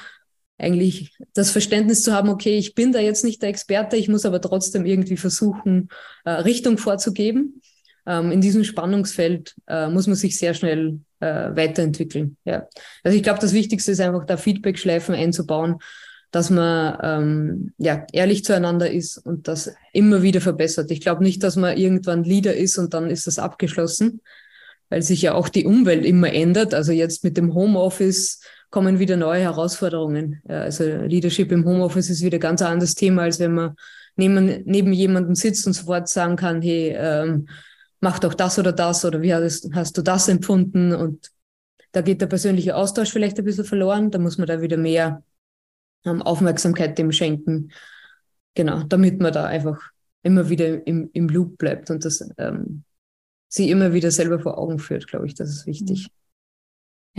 eigentlich 0.59 1.17
das 1.33 1.49
Verständnis 1.49 2.03
zu 2.03 2.13
haben, 2.13 2.29
okay, 2.29 2.55
ich 2.55 2.75
bin 2.75 2.91
da 2.91 2.99
jetzt 2.99 3.23
nicht 3.23 3.41
der 3.41 3.49
Experte, 3.49 3.97
ich 3.97 4.09
muss 4.09 4.25
aber 4.25 4.39
trotzdem 4.41 4.85
irgendwie 4.85 5.17
versuchen, 5.17 5.89
äh, 6.23 6.29
Richtung 6.29 6.77
vorzugeben. 6.77 7.63
Ähm, 8.05 8.31
in 8.31 8.41
diesem 8.41 8.63
Spannungsfeld 8.63 9.55
äh, 9.67 9.89
muss 9.89 10.05
man 10.05 10.15
sich 10.15 10.37
sehr 10.37 10.53
schnell 10.53 10.99
äh, 11.19 11.55
weiterentwickeln. 11.55 12.37
Ja. 12.45 12.67
Also 13.03 13.17
ich 13.17 13.23
glaube, 13.23 13.39
das 13.39 13.53
Wichtigste 13.53 13.91
ist 13.91 14.01
einfach 14.01 14.25
da 14.25 14.37
Feedback-Schleifen 14.37 15.15
einzubauen, 15.15 15.77
dass 16.31 16.49
man 16.49 16.97
ähm, 17.01 17.73
ja 17.77 18.05
ehrlich 18.11 18.43
zueinander 18.43 18.91
ist 18.91 19.17
und 19.17 19.47
das 19.47 19.73
immer 19.93 20.21
wieder 20.21 20.41
verbessert. 20.41 20.91
Ich 20.91 21.01
glaube 21.01 21.23
nicht, 21.23 21.43
dass 21.43 21.55
man 21.55 21.77
irgendwann 21.77 22.23
Leader 22.23 22.55
ist 22.55 22.77
und 22.77 22.93
dann 22.93 23.09
ist 23.09 23.27
das 23.27 23.39
abgeschlossen, 23.39 24.21
weil 24.89 25.01
sich 25.01 25.21
ja 25.21 25.33
auch 25.33 25.49
die 25.49 25.65
Umwelt 25.65 26.05
immer 26.05 26.31
ändert. 26.31 26.73
Also 26.73 26.91
jetzt 26.91 27.23
mit 27.23 27.37
dem 27.37 27.53
Homeoffice 27.53 28.41
kommen 28.69 28.99
wieder 28.99 29.15
neue 29.15 29.41
Herausforderungen. 29.41 30.41
Also 30.47 30.83
Leadership 30.83 31.51
im 31.51 31.65
Homeoffice 31.65 32.09
ist 32.09 32.21
wieder 32.21 32.39
ganz 32.39 32.61
ein 32.61 32.73
anderes 32.73 32.95
Thema, 32.95 33.23
als 33.23 33.39
wenn 33.39 33.53
man 33.53 33.75
neben, 34.17 34.63
neben 34.65 34.91
jemandem 34.91 35.35
sitzt 35.35 35.65
und 35.65 35.73
sofort 35.73 36.09
sagen 36.09 36.35
kann, 36.35 36.61
hey, 36.61 36.93
ähm, 36.97 37.47
mach 38.01 38.19
doch 38.19 38.33
das 38.33 38.59
oder 38.59 38.73
das 38.73 39.05
oder 39.05 39.21
wie 39.21 39.33
hast, 39.33 39.69
hast 39.73 39.97
du 39.97 40.01
das 40.01 40.27
empfunden? 40.27 40.93
Und 40.93 41.31
da 41.93 42.01
geht 42.01 42.19
der 42.19 42.27
persönliche 42.27 42.75
Austausch 42.75 43.11
vielleicht 43.11 43.37
ein 43.39 43.45
bisschen 43.45 43.65
verloren. 43.65 44.11
Da 44.11 44.19
muss 44.19 44.37
man 44.37 44.47
da 44.47 44.61
wieder 44.61 44.77
mehr 44.77 45.23
Aufmerksamkeit 46.21 46.97
dem 46.97 47.11
schenken. 47.11 47.71
Genau, 48.55 48.83
damit 48.83 49.19
man 49.19 49.33
da 49.33 49.45
einfach 49.45 49.91
immer 50.23 50.49
wieder 50.49 50.85
im, 50.87 51.09
im 51.13 51.29
Loop 51.29 51.57
bleibt 51.57 51.89
und 51.89 52.03
das 52.03 52.27
ähm, 52.37 52.83
sie 53.49 53.69
immer 53.69 53.93
wieder 53.93 54.11
selber 54.11 54.39
vor 54.39 54.57
Augen 54.57 54.79
führt, 54.79 55.07
glaube 55.07 55.25
ich, 55.27 55.35
das 55.35 55.49
ist 55.49 55.67
wichtig. 55.67 56.09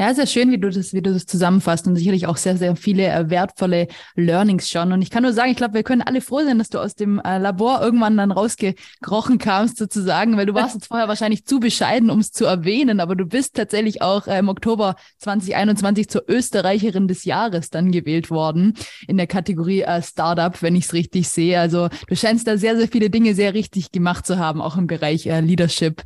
Ja, 0.00 0.14
sehr 0.14 0.28
schön, 0.28 0.52
wie 0.52 0.58
du 0.58 0.70
das, 0.70 0.92
wie 0.92 1.02
du 1.02 1.12
das 1.12 1.26
zusammenfasst 1.26 1.88
und 1.88 1.96
sicherlich 1.96 2.28
auch 2.28 2.36
sehr, 2.36 2.56
sehr 2.56 2.76
viele 2.76 3.08
äh, 3.08 3.30
wertvolle 3.30 3.88
Learnings 4.14 4.70
schon. 4.70 4.92
Und 4.92 5.02
ich 5.02 5.10
kann 5.10 5.24
nur 5.24 5.32
sagen, 5.32 5.50
ich 5.50 5.56
glaube, 5.56 5.74
wir 5.74 5.82
können 5.82 6.02
alle 6.02 6.20
froh 6.20 6.40
sein, 6.44 6.56
dass 6.56 6.68
du 6.68 6.78
aus 6.78 6.94
dem 6.94 7.18
äh, 7.18 7.38
Labor 7.38 7.82
irgendwann 7.82 8.16
dann 8.16 8.30
rausgekrochen 8.30 9.38
kamst 9.38 9.76
sozusagen, 9.76 10.36
weil 10.36 10.46
du 10.46 10.54
warst 10.54 10.76
jetzt 10.76 10.86
vorher 10.86 11.08
wahrscheinlich 11.08 11.46
zu 11.46 11.58
bescheiden, 11.58 12.10
um 12.10 12.20
es 12.20 12.30
zu 12.30 12.44
erwähnen, 12.44 13.00
aber 13.00 13.16
du 13.16 13.26
bist 13.26 13.56
tatsächlich 13.56 14.00
auch 14.00 14.28
äh, 14.28 14.38
im 14.38 14.48
Oktober 14.48 14.94
2021 15.18 16.08
zur 16.08 16.22
Österreicherin 16.28 17.08
des 17.08 17.24
Jahres 17.24 17.70
dann 17.70 17.90
gewählt 17.90 18.30
worden 18.30 18.74
in 19.08 19.16
der 19.16 19.26
Kategorie 19.26 19.84
Startup, 20.00 20.62
wenn 20.62 20.76
ich 20.76 20.84
es 20.84 20.92
richtig 20.92 21.28
sehe. 21.28 21.58
Also 21.58 21.88
du 22.06 22.14
scheinst 22.14 22.46
da 22.46 22.56
sehr, 22.56 22.76
sehr 22.76 22.86
viele 22.86 23.10
Dinge 23.10 23.34
sehr 23.34 23.52
richtig 23.52 23.90
gemacht 23.90 24.28
zu 24.28 24.38
haben, 24.38 24.62
auch 24.62 24.76
im 24.76 24.86
Bereich 24.86 25.24
Leadership 25.24 26.04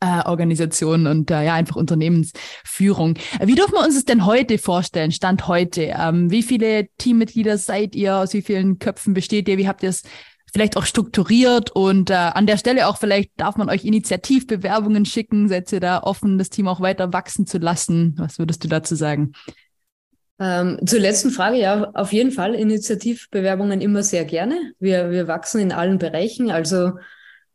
äh, 0.00 0.26
Organisationen 0.26 1.06
und 1.06 1.30
äh, 1.30 1.44
ja 1.44 1.54
einfach 1.54 1.76
Unternehmensführung. 1.76 3.14
Wie 3.42 3.54
dürfen 3.54 3.74
wir 3.74 3.84
uns 3.84 3.96
es 3.96 4.04
denn 4.04 4.26
heute 4.26 4.58
vorstellen, 4.58 5.12
Stand 5.12 5.48
heute? 5.48 5.94
Ähm, 5.98 6.30
wie 6.30 6.42
viele 6.42 6.88
Teammitglieder 6.98 7.58
seid 7.58 7.94
ihr? 7.94 8.16
Aus 8.16 8.32
wie 8.34 8.42
vielen 8.42 8.78
Köpfen 8.78 9.14
besteht 9.14 9.48
ihr? 9.48 9.58
Wie 9.58 9.68
habt 9.68 9.82
ihr 9.82 9.90
es 9.90 10.02
vielleicht 10.52 10.76
auch 10.76 10.84
strukturiert? 10.86 11.70
Und 11.70 12.10
äh, 12.10 12.14
an 12.14 12.46
der 12.46 12.56
Stelle 12.56 12.88
auch 12.88 12.98
vielleicht 12.98 13.30
darf 13.36 13.56
man 13.56 13.70
euch 13.70 13.84
Initiativbewerbungen 13.84 15.04
schicken? 15.04 15.48
Seid 15.48 15.72
ihr 15.72 15.80
da 15.80 16.02
offen, 16.02 16.38
das 16.38 16.50
Team 16.50 16.68
auch 16.68 16.80
weiter 16.80 17.12
wachsen 17.12 17.46
zu 17.46 17.58
lassen? 17.58 18.14
Was 18.18 18.38
würdest 18.38 18.64
du 18.64 18.68
dazu 18.68 18.94
sagen? 18.94 19.32
Ähm, 20.38 20.78
zur 20.84 21.00
letzten 21.00 21.30
Frage, 21.30 21.56
ja, 21.56 21.90
auf 21.94 22.12
jeden 22.12 22.30
Fall 22.30 22.54
Initiativbewerbungen 22.54 23.80
immer 23.80 24.02
sehr 24.02 24.24
gerne. 24.26 24.72
Wir, 24.78 25.10
wir 25.10 25.28
wachsen 25.28 25.60
in 25.60 25.72
allen 25.72 25.98
Bereichen. 25.98 26.50
Also 26.50 26.92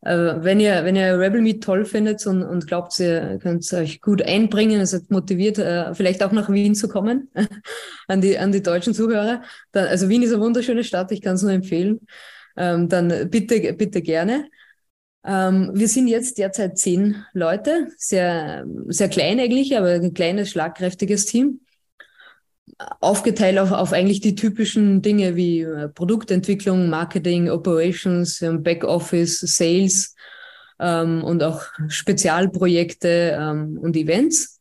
wenn 0.04 0.60
ihr, 0.60 0.84
wenn 0.84 0.96
ihr 0.96 1.20
Rebel 1.20 1.42
Meat 1.42 1.64
toll 1.64 1.86
findet 1.86 2.26
und, 2.26 2.42
und 2.42 2.66
glaubt, 2.66 3.00
ihr 3.00 3.38
könnt 3.42 3.72
euch 3.72 4.02
gut 4.02 4.24
einbringen, 4.24 4.82
es 4.82 4.94
hat 4.94 5.12
motiviert, 5.12 5.60
äh, 5.60 5.94
vielleicht 5.94 6.24
auch 6.24 6.32
nach 6.32 6.50
Wien 6.50 6.74
zu 6.74 6.88
kommen, 6.88 7.30
an 8.08 8.20
die, 8.22 8.38
an 8.38 8.52
die 8.52 8.64
deutschen 8.64 8.96
Zuhörer. 8.96 9.44
Dann, 9.72 9.88
also 9.88 10.10
Wien 10.10 10.24
ist 10.24 10.34
eine 10.34 10.42
wunderschöne 10.42 10.84
Stadt, 10.84 11.12
ich 11.12 11.22
kann 11.22 11.36
es 11.36 11.44
nur 11.44 11.52
empfehlen. 11.52 12.00
Ähm, 12.58 12.90
dann 12.90 13.30
bitte, 13.30 13.74
bitte 13.74 14.02
gerne. 14.02 14.46
Ähm, 15.24 15.70
wir 15.74 15.88
sind 15.88 16.08
jetzt 16.08 16.40
derzeit 16.40 16.80
zehn 16.80 17.24
Leute, 17.34 17.90
sehr, 17.98 18.66
sehr 18.88 19.08
klein 19.08 19.40
eigentlich, 19.40 19.78
aber 19.78 19.90
ein 19.90 20.16
kleines, 20.16 20.50
schlagkräftiges 20.50 21.28
Team 21.28 21.62
aufgeteilt 23.00 23.60
auf, 23.60 23.72
auf 23.72 23.94
eigentlich 23.94 24.22
die 24.22 24.36
typischen 24.36 25.02
Dinge 25.02 25.36
wie 25.36 25.62
äh, 25.62 25.90
Produktentwicklung, 25.90 26.90
Marketing, 26.90 27.50
Operations, 27.50 28.44
Backoffice, 28.60 29.40
Sales 29.42 30.16
ähm, 30.80 31.24
und 31.24 31.44
auch 31.44 31.64
Spezialprojekte 31.88 33.38
ähm, 33.40 33.78
und 33.80 33.96
Events. 33.96 34.60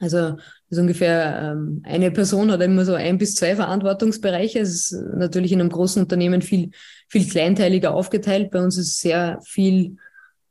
Also 0.00 0.36
das 0.70 0.78
ungefähr 0.78 1.52
ähm, 1.52 1.82
eine 1.84 2.10
Person 2.10 2.50
hat 2.50 2.60
immer 2.60 2.84
so 2.84 2.94
ein 2.94 3.18
bis 3.18 3.34
zwei 3.34 3.54
Verantwortungsbereiche. 3.54 4.58
Es 4.58 4.90
ist 4.90 5.02
natürlich 5.14 5.52
in 5.52 5.60
einem 5.60 5.70
großen 5.70 6.02
Unternehmen 6.02 6.42
viel, 6.42 6.70
viel 7.08 7.28
kleinteiliger 7.28 7.94
aufgeteilt. 7.94 8.50
Bei 8.50 8.62
uns 8.62 8.76
ist 8.76 9.00
sehr 9.00 9.38
viel 9.44 9.96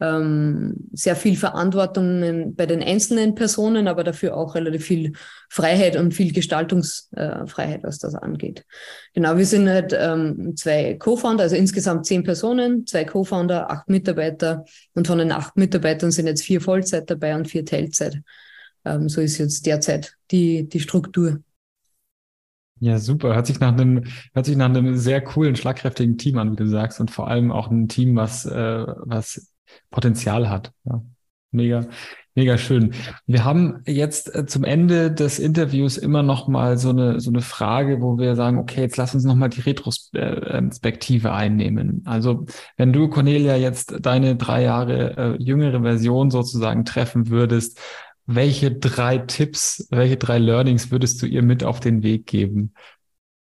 ähm, 0.04 0.90
sehr 0.92 1.16
viel 1.16 1.38
Verantwortung 1.38 2.56
bei 2.56 2.66
den 2.66 2.84
einzelnen 2.84 3.36
Personen, 3.36 3.88
aber 3.88 4.04
dafür 4.04 4.36
auch 4.36 4.54
relativ 4.56 4.84
viel 4.84 5.14
Freiheit 5.50 5.96
und 5.96 6.14
viel 6.14 6.34
Gestaltungsfreiheit, 6.34 7.80
äh, 7.80 7.84
was 7.84 8.00
das 8.00 8.14
angeht. 8.14 8.66
Genau, 9.14 9.38
wir 9.38 9.46
sind 9.46 9.70
halt 9.70 9.96
ähm, 9.98 10.56
zwei 10.58 10.96
Co-Founder, 10.96 11.44
also 11.44 11.56
insgesamt 11.56 12.06
zehn 12.06 12.24
Personen, 12.24 12.86
zwei 12.86 13.06
Co-Founder, 13.06 13.72
acht 13.72 13.88
Mitarbeiter 13.88 14.66
und 14.94 15.08
von 15.08 15.20
den 15.20 15.32
acht 15.32 15.56
Mitarbeitern 15.56 16.12
sind 16.12 16.28
jetzt 16.28 16.44
vier 16.44 16.60
Vollzeit 16.60 17.10
dabei 17.10 17.36
und 17.36 17.48
vier 17.48 17.66
Teilzeit. 17.66 18.22
Ähm, 18.84 19.08
so 19.08 19.22
ist 19.22 19.38
jetzt 19.38 19.66
derzeit 19.66 20.18
die, 20.32 20.68
die 20.68 20.82
Struktur. 20.82 21.40
Ja, 22.80 23.00
super. 23.00 23.34
Hört 23.34 23.48
sich 23.48 23.62
nach 23.62 23.72
einem, 23.72 24.04
hört 24.34 24.46
sich 24.46 24.58
nach 24.58 24.66
einem 24.66 24.98
sehr 24.98 25.22
coolen, 25.22 25.56
schlagkräftigen 25.56 26.18
Team 26.18 26.38
an, 26.38 26.52
wie 26.52 26.58
du 26.58 26.68
sagst, 26.68 27.00
und 27.00 27.10
vor 27.10 27.30
allem 27.30 27.50
auch 27.50 27.72
ein 27.72 27.88
Team, 27.88 28.18
was, 28.18 28.46
äh, 28.46 28.86
was 29.06 29.53
Potenzial 29.90 30.50
hat. 30.50 30.72
Ja. 30.86 31.04
Mega, 31.54 31.86
mega 32.34 32.58
schön. 32.58 32.96
Wir 33.28 33.46
haben 33.46 33.84
jetzt 33.86 34.34
äh, 34.34 34.48
zum 34.48 34.64
Ende 34.64 35.12
des 35.12 35.38
Interviews 35.38 35.98
immer 35.98 36.24
noch 36.24 36.48
mal 36.48 36.80
so 36.80 36.90
eine, 36.90 37.20
so 37.20 37.30
eine 37.30 37.42
Frage, 37.42 38.02
wo 38.02 38.18
wir 38.18 38.36
sagen, 38.36 38.58
okay, 38.58 38.82
jetzt 38.82 38.98
lass 38.98 39.14
uns 39.14 39.24
noch 39.24 39.36
mal 39.36 39.50
die 39.50 39.62
Retrospektive 39.62 41.32
einnehmen. 41.32 42.02
Also, 42.06 42.48
wenn 42.76 42.92
du, 42.92 43.08
Cornelia, 43.08 43.56
jetzt 43.56 43.94
deine 44.02 44.36
drei 44.36 44.64
Jahre 44.64 45.16
äh, 45.16 45.44
jüngere 45.44 45.84
Version 45.84 46.32
sozusagen 46.32 46.86
treffen 46.86 47.30
würdest, 47.30 47.80
welche 48.26 48.72
drei 48.72 49.20
Tipps, 49.20 49.88
welche 49.92 50.18
drei 50.18 50.40
Learnings 50.40 50.90
würdest 50.90 51.22
du 51.22 51.28
ihr 51.28 51.44
mit 51.44 51.64
auf 51.64 51.80
den 51.80 52.02
Weg 52.02 52.26
geben? 52.26 52.74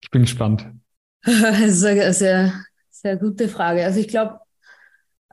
Ich 0.00 0.10
bin 0.10 0.22
gespannt. 0.22 0.66
Das 1.24 1.60
ist 1.60 1.84
eine 1.84 2.14
sehr, 2.14 2.54
sehr 2.90 3.16
gute 3.16 3.48
Frage. 3.48 3.84
Also 3.84 4.00
ich 4.00 4.08
glaube, 4.08 4.38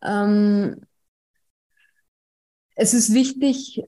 ähm, 0.03 0.81
es 2.75 2.93
ist 2.93 3.13
wichtig, 3.13 3.83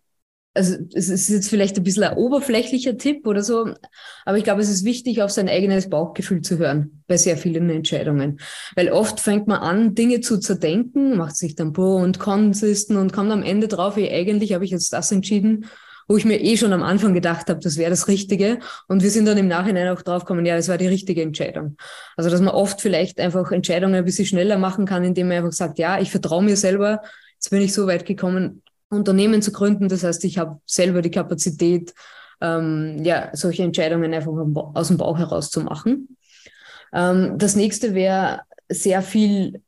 also 0.54 0.76
es 0.94 1.10
ist 1.10 1.30
jetzt 1.30 1.50
vielleicht 1.50 1.78
ein 1.78 1.84
bisschen 1.84 2.04
ein 2.04 2.18
oberflächlicher 2.18 2.98
Tipp 2.98 3.28
oder 3.28 3.44
so, 3.44 3.74
aber 4.26 4.38
ich 4.38 4.44
glaube, 4.44 4.62
es 4.62 4.70
ist 4.70 4.86
wichtig, 4.86 5.22
auf 5.22 5.30
sein 5.30 5.50
eigenes 5.50 5.90
Bauchgefühl 5.90 6.42
zu 6.42 6.58
hören 6.58 7.04
bei 7.08 7.18
sehr 7.18 7.38
vielen 7.38 7.70
Entscheidungen. 7.70 8.40
Weil 8.76 8.90
oft 8.90 9.20
fängt 9.20 9.48
man 9.48 9.60
an, 9.60 9.94
Dinge 9.94 10.22
zu 10.22 10.40
zerdenken, 10.40 11.16
macht 11.16 11.38
sich 11.38 11.56
dann 11.56 11.74
Pro- 11.74 11.98
und 11.98 12.20
Konlisten 12.20 12.98
und 12.98 13.14
kommt 13.14 13.32
am 13.32 13.44
Ende 13.44 13.68
drauf, 13.68 13.98
wie 13.98 14.10
eigentlich 14.10 14.54
habe 14.54 14.66
ich 14.66 14.72
jetzt 14.72 14.92
das 14.94 15.12
entschieden, 15.12 15.68
wo 16.08 16.18
ich 16.18 16.26
mir 16.26 16.42
eh 16.42 16.58
schon 16.58 16.74
am 16.74 16.84
Anfang 16.84 17.14
gedacht 17.14 17.50
habe, 17.50 17.60
das 17.60 17.78
wäre 17.78 17.90
das 17.90 18.08
Richtige. 18.08 18.60
Und 18.88 19.04
wir 19.04 19.12
sind 19.12 19.26
dann 19.26 19.38
im 19.38 19.48
Nachhinein 19.48 19.90
auch 19.90 20.02
draufgekommen, 20.02 20.46
ja, 20.46 20.56
das 20.56 20.70
war 20.70 20.78
die 20.78 20.88
richtige 20.88 21.22
Entscheidung. 21.22 21.78
Also, 22.16 22.30
dass 22.30 22.42
man 22.42 22.54
oft 22.54 22.82
vielleicht 22.82 23.20
einfach 23.20 23.52
Entscheidungen 23.52 23.96
ein 23.96 24.06
bisschen 24.06 24.26
schneller 24.26 24.58
machen 24.58 24.86
kann, 24.86 25.04
indem 25.04 25.28
man 25.28 25.38
einfach 25.38 25.52
sagt, 25.52 25.80
ja, 25.80 26.00
ich 26.00 26.12
vertraue 26.12 26.44
mir 26.44 26.56
selber, 26.56 27.02
jetzt 27.34 27.50
bin 27.50 27.62
ich 27.62 27.74
so 27.74 27.88
weit 27.88 28.06
gekommen, 28.06 28.64
Unternehmen 28.90 29.42
zu 29.42 29.52
gründen. 29.52 29.90
Das 29.90 30.04
heißt, 30.04 30.24
ich 30.24 30.38
habe 30.38 30.60
selber 30.66 31.02
die 31.02 31.12
Kapazität, 31.12 31.94
ähm, 32.40 33.04
ja, 33.04 33.30
solche 33.34 33.64
Entscheidungen 33.64 34.14
einfach 34.14 34.32
aus 34.74 34.88
dem 34.88 34.98
Bauch 34.98 35.18
heraus 35.18 35.50
zu 35.50 35.62
machen. 35.62 36.18
Ähm, 36.94 37.38
das 37.38 37.56
nächste 37.56 37.94
wäre 37.94 38.42
sehr 38.70 39.02
viel, 39.02 39.62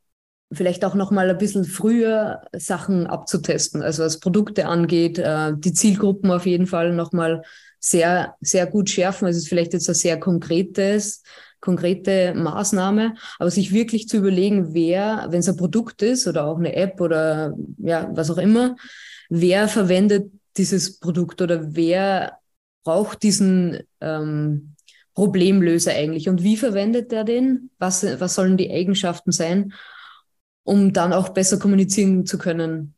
vielleicht 0.51 0.83
auch 0.83 0.95
noch 0.95 1.11
mal 1.11 1.29
ein 1.29 1.37
bisschen 1.37 1.63
früher 1.63 2.41
Sachen 2.53 3.07
abzutesten. 3.07 3.81
Also 3.81 4.03
was 4.03 4.19
Produkte 4.19 4.67
angeht, 4.67 5.19
äh, 5.19 5.53
die 5.55 5.73
Zielgruppen 5.73 6.31
auf 6.31 6.45
jeden 6.45 6.67
Fall 6.67 6.93
noch 6.93 7.11
mal 7.11 7.43
sehr, 7.79 8.35
sehr 8.41 8.65
gut 8.65 8.89
schärfen. 8.89 9.27
Es 9.27 9.37
ist 9.37 9.47
vielleicht 9.47 9.73
jetzt 9.73 9.87
ein 9.87 9.95
sehr 9.95 10.19
konkretes, 10.19 11.23
konkrete 11.61 12.33
Maßnahme, 12.35 13.15
aber 13.37 13.51
sich 13.51 13.71
wirklich 13.73 14.07
zu 14.07 14.17
überlegen, 14.17 14.73
wer, 14.73 15.27
wenn 15.29 15.39
es 15.39 15.49
ein 15.49 15.57
Produkt 15.57 16.01
ist 16.01 16.27
oder 16.27 16.45
auch 16.45 16.57
eine 16.57 16.75
App 16.75 16.99
oder 16.99 17.53
ja, 17.77 18.09
was 18.13 18.31
auch 18.31 18.37
immer, 18.37 18.75
wer 19.29 19.67
verwendet 19.67 20.31
dieses 20.57 20.99
Produkt 20.99 21.41
oder 21.41 21.75
wer 21.75 22.39
braucht 22.83 23.23
diesen 23.23 23.79
ähm, 24.01 24.75
Problemlöser 25.13 25.91
eigentlich 25.91 26.27
und 26.29 26.43
wie 26.43 26.57
verwendet 26.57 27.13
er 27.13 27.23
den? 27.23 27.69
Was, 27.77 28.03
was 28.19 28.35
sollen 28.35 28.57
die 28.57 28.71
Eigenschaften 28.71 29.31
sein, 29.31 29.73
um 30.69 30.93
dann 30.93 31.13
auch 31.13 31.29
besser 31.29 31.57
kommunizieren 31.57 32.27
zu 32.27 32.37
können 32.37 32.93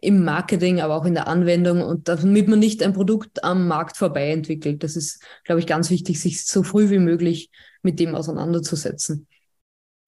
im 0.00 0.24
Marketing, 0.24 0.80
aber 0.80 0.96
auch 0.96 1.04
in 1.04 1.12
der 1.12 1.28
Anwendung 1.28 1.82
und 1.82 2.08
damit 2.08 2.48
man 2.48 2.58
nicht 2.58 2.82
ein 2.82 2.94
Produkt 2.94 3.44
am 3.44 3.68
Markt 3.68 3.98
vorbei 3.98 4.30
entwickelt. 4.30 4.82
Das 4.82 4.96
ist, 4.96 5.22
glaube 5.44 5.60
ich, 5.60 5.66
ganz 5.66 5.90
wichtig, 5.90 6.18
sich 6.18 6.46
so 6.46 6.62
früh 6.62 6.88
wie 6.88 6.98
möglich 6.98 7.50
mit 7.82 8.00
dem 8.00 8.14
auseinanderzusetzen. 8.14 9.26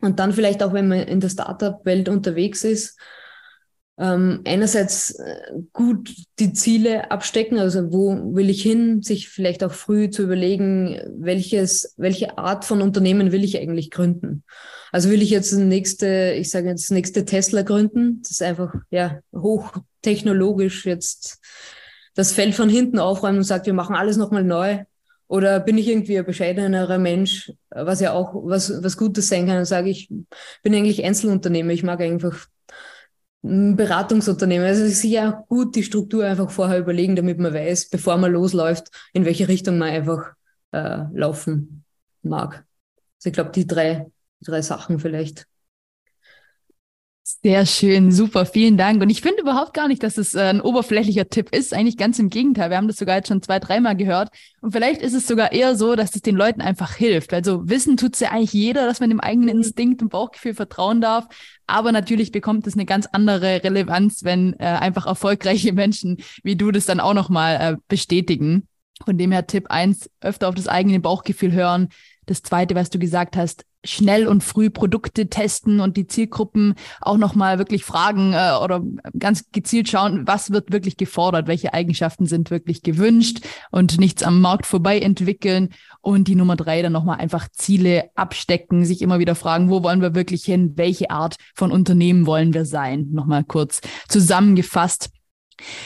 Und 0.01 0.19
dann 0.19 0.33
vielleicht 0.33 0.63
auch, 0.63 0.73
wenn 0.73 0.89
man 0.89 1.01
in 1.01 1.21
der 1.21 1.29
Startup-Welt 1.29 2.09
unterwegs 2.09 2.65
ist, 2.65 2.99
ähm, 3.97 4.41
einerseits 4.45 5.13
äh, 5.13 5.53
gut 5.73 6.13
die 6.41 6.53
Ziele 6.53 7.11
abstecken, 7.11 7.59
also 7.59 7.93
wo 7.93 8.35
will 8.35 8.51
ich 8.51 8.63
hin, 8.63 9.03
sich 9.03 9.29
vielleicht 9.29 9.63
auch 9.63 9.73
früh 9.73 10.11
zu 10.11 10.23
überlegen, 10.23 11.01
welches, 11.17 11.95
welche 11.97 12.37
Art 12.37 12.65
von 12.65 12.83
Unternehmen 12.83 13.31
will 13.31 13.45
ich 13.45 13.59
eigentlich 13.59 13.91
gründen. 13.91 14.43
Also 14.91 15.11
will 15.11 15.23
ich 15.23 15.31
jetzt 15.31 15.53
das 15.53 15.61
nächste, 15.61 16.35
ich 16.37 16.51
sage 16.51 16.69
jetzt 16.69 16.85
das 16.85 16.91
nächste 16.91 17.25
Tesla 17.25 17.63
gründen, 17.63 18.21
das 18.23 18.33
ist 18.33 18.43
einfach 18.43 18.75
ja 18.91 19.21
hochtechnologisch 19.33 20.87
jetzt 20.87 21.41
das 22.15 22.33
Feld 22.33 22.55
von 22.55 22.69
hinten 22.69 22.99
aufräumen 22.99 23.39
und 23.39 23.45
sagt, 23.45 23.67
wir 23.67 23.75
machen 23.75 23.97
alles 23.97 24.17
nochmal 24.17 24.45
neu. 24.45 24.85
Oder 25.27 25.59
bin 25.59 25.79
ich 25.79 25.89
irgendwie 25.89 26.19
ein 26.19 26.27
bescheidenerer 26.27 26.99
Mensch, 26.99 27.51
was 27.71 28.01
ja 28.01 28.13
auch 28.13 28.35
was, 28.35 28.83
was 28.85 28.97
Gutes 28.97 29.29
sein 29.29 29.47
kann 29.47 29.59
und 29.59 29.65
sage, 29.65 29.89
ich 29.89 30.09
bin 30.63 30.75
eigentlich 30.75 31.03
Einzelunternehmer, 31.03 31.73
ich 31.73 31.83
mag 31.83 32.01
einfach 32.01 32.47
Beratungsunternehmen. 33.47 34.67
Also 34.67 34.85
es 34.85 34.93
ist 34.93 35.03
sicher 35.03 35.45
gut, 35.49 35.77
die 35.77 35.83
Struktur 35.83 36.25
einfach 36.25 36.51
vorher 36.51 36.79
überlegen, 36.79 37.15
damit 37.15 37.39
man 37.39 37.53
weiß, 37.53 37.91
bevor 37.91 38.17
man 38.17 38.33
losläuft, 38.33 38.89
in 39.13 39.27
welche 39.27 39.49
Richtung 39.49 39.77
man 39.77 39.91
einfach 39.91 40.33
äh, 40.73 41.05
laufen 41.13 41.85
mag. 42.23 42.65
Also 43.19 43.29
ich 43.29 43.33
glaube, 43.35 43.51
die 43.51 43.67
drei, 43.67 44.07
die 44.41 44.47
drei 44.47 44.63
Sachen 44.63 44.99
vielleicht. 44.99 45.47
Sehr 47.43 47.65
schön, 47.65 48.13
super, 48.13 48.45
vielen 48.45 48.77
Dank. 48.77 49.03
Und 49.03 49.09
ich 49.09 49.23
finde 49.23 49.41
überhaupt 49.41 49.73
gar 49.73 49.89
nicht, 49.89 50.03
dass 50.03 50.19
es 50.19 50.35
äh, 50.35 50.41
ein 50.41 50.61
oberflächlicher 50.61 51.29
Tipp 51.29 51.55
ist. 51.55 51.73
Eigentlich 51.73 51.97
ganz 51.97 52.19
im 52.19 52.29
Gegenteil. 52.29 52.69
Wir 52.69 52.77
haben 52.77 52.89
das 52.89 52.97
sogar 52.97 53.17
jetzt 53.17 53.29
schon 53.29 53.43
zwei, 53.43 53.59
dreimal 53.59 53.97
gehört. 53.97 54.29
Und 54.61 54.73
vielleicht 54.73 55.01
ist 55.01 55.15
es 55.15 55.27
sogar 55.27 55.53
eher 55.53 55.75
so, 55.75 55.97
dass 55.97 56.15
es 56.15 56.21
den 56.21 56.37
Leuten 56.37 56.61
einfach 56.61 56.95
hilft. 56.95 57.33
Also 57.33 57.67
wissen 57.67 57.97
tut 57.97 58.15
es 58.15 58.21
ja 58.21 58.31
eigentlich 58.31 58.53
jeder, 58.53 58.87
dass 58.87 59.01
man 59.01 59.09
dem 59.09 59.21
eigenen 59.21 59.49
mhm. 59.49 59.63
Instinkt 59.63 60.03
und 60.03 60.11
Bauchgefühl 60.11 60.55
vertrauen 60.55 61.01
darf. 61.01 61.27
Aber 61.67 61.93
natürlich 61.93 62.33
bekommt 62.33 62.67
es 62.67 62.75
eine 62.75 62.85
ganz 62.85 63.07
andere 63.13 63.65
Relevanz, 63.65 64.25
wenn 64.25 64.55
äh, 64.55 64.65
einfach 64.65 65.07
erfolgreiche 65.07 65.73
Menschen 65.75 66.19
wie 66.43 66.57
du 66.57 66.71
das 66.71 66.87
dann 66.87 67.01
auch 67.01 67.15
nochmal 67.15 67.57
äh, 67.61 67.77
bestätigen. 67.89 68.69
Von 69.05 69.19
dem 69.19 69.33
her 69.33 69.47
Tipp 69.47 69.67
eins 69.71 70.09
öfter 70.21 70.49
auf 70.49 70.55
das 70.55 70.69
eigene 70.69 71.01
Bauchgefühl 71.01 71.53
hören. 71.53 71.89
Das 72.27 72.43
zweite, 72.43 72.75
was 72.75 72.91
du 72.91 72.99
gesagt 72.99 73.37
hast, 73.37 73.65
schnell 73.85 74.27
und 74.27 74.43
früh 74.43 74.71
Produkte 74.71 75.29
testen 75.29 75.81
und 75.81 75.97
die 75.97 76.07
Zielgruppen 76.07 76.75
auch 77.01 77.19
nochmal 77.19 77.59
wirklich 77.59 77.85
fragen 77.85 78.33
äh, 78.33 78.53
oder 78.63 78.83
ganz 79.19 79.51
gezielt 79.53 79.89
schauen, 79.89 80.27
was 80.27 80.51
wird 80.51 80.73
wirklich 80.73 80.97
gefordert, 80.97 81.47
welche 81.47 81.75
Eigenschaften 81.75 82.27
sind 82.27 82.51
wirklich 82.51 82.83
gewünscht 82.83 83.41
und 83.71 84.01
nichts 84.01 84.23
am 84.23 84.41
Markt 84.41 84.67
vorbei 84.67 84.99
entwickeln. 84.99 85.69
Und 86.01 86.29
die 86.29 86.35
Nummer 86.35 86.57
drei 86.57 86.83
dann 86.83 86.93
nochmal 86.93 87.19
einfach 87.19 87.49
Ziele 87.53 88.11
abstecken, 88.15 88.85
sich 88.85 89.03
immer 89.03 89.19
wieder 89.19 89.35
fragen, 89.35 89.71
wo 89.71 89.83
wollen 89.83 90.01
wir 90.01 90.15
wirklich 90.15 90.45
hin, 90.45 90.73
welche 90.77 91.11
Art 91.11 91.37
von 91.55 91.71
Unternehmen 91.71 92.27
wollen 92.27 92.55
wir 92.55 92.65
sein. 92.65 93.09
Nochmal 93.13 93.45
kurz 93.45 93.81
zusammengefasst. 94.09 95.11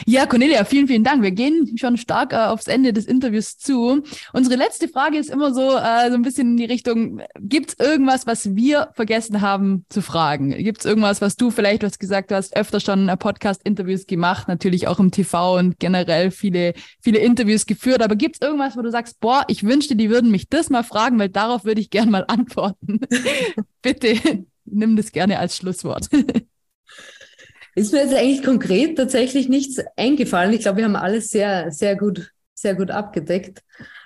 Ja, 0.05 0.25
Cornelia, 0.25 0.63
vielen, 0.65 0.87
vielen 0.87 1.03
Dank. 1.03 1.21
Wir 1.21 1.31
gehen 1.31 1.77
schon 1.77 1.97
stark 1.97 2.33
äh, 2.33 2.37
aufs 2.37 2.67
Ende 2.67 2.93
des 2.93 3.05
Interviews 3.05 3.57
zu. 3.57 4.03
Unsere 4.33 4.55
letzte 4.55 4.87
Frage 4.87 5.17
ist 5.17 5.29
immer 5.29 5.53
so, 5.53 5.77
äh, 5.77 6.09
so 6.09 6.15
ein 6.15 6.21
bisschen 6.21 6.51
in 6.51 6.57
die 6.57 6.65
Richtung, 6.65 7.21
gibt 7.39 7.69
es 7.69 7.79
irgendwas, 7.79 8.27
was 8.27 8.55
wir 8.55 8.89
vergessen 8.95 9.41
haben 9.41 9.85
zu 9.89 10.01
fragen? 10.01 10.51
Gibt 10.51 10.79
es 10.79 10.85
irgendwas, 10.85 11.21
was 11.21 11.35
du 11.35 11.51
vielleicht, 11.51 11.83
was 11.83 11.99
gesagt 11.99 12.31
hast, 12.31 12.55
öfter 12.55 12.79
schon 12.79 13.09
äh, 13.09 13.17
Podcast-Interviews 13.17 14.07
gemacht, 14.07 14.47
natürlich 14.47 14.87
auch 14.87 14.99
im 14.99 15.11
TV 15.11 15.57
und 15.57 15.79
generell 15.79 16.31
viele, 16.31 16.73
viele 17.01 17.19
Interviews 17.19 17.65
geführt, 17.65 18.01
aber 18.01 18.15
gibt 18.15 18.35
es 18.35 18.41
irgendwas, 18.41 18.75
wo 18.75 18.81
du 18.81 18.91
sagst, 18.91 19.19
boah, 19.19 19.43
ich 19.47 19.63
wünschte, 19.63 19.95
die 19.95 20.09
würden 20.09 20.31
mich 20.31 20.49
das 20.49 20.69
mal 20.69 20.83
fragen, 20.83 21.19
weil 21.19 21.29
darauf 21.29 21.65
würde 21.65 21.81
ich 21.81 21.89
gerne 21.89 22.11
mal 22.11 22.25
antworten. 22.27 22.99
Bitte 23.81 24.45
nimm 24.71 24.95
das 24.95 25.11
gerne 25.11 25.39
als 25.39 25.57
Schlusswort. 25.57 26.09
Ist 27.79 27.93
mir 27.93 28.01
jetzt 28.01 28.13
eigentlich 28.13 28.43
konkret 28.43 28.97
tatsächlich 28.97 29.47
nichts 29.47 29.81
eingefallen. 29.95 30.51
Ich 30.51 30.59
glaube, 30.59 30.79
wir 30.79 30.83
haben 30.83 30.97
alles 30.97 31.31
sehr, 31.31 31.71
sehr 31.71 31.95
gut, 31.95 32.33
sehr 32.53 32.75
gut 32.75 32.91
abgedeckt. 32.91 33.63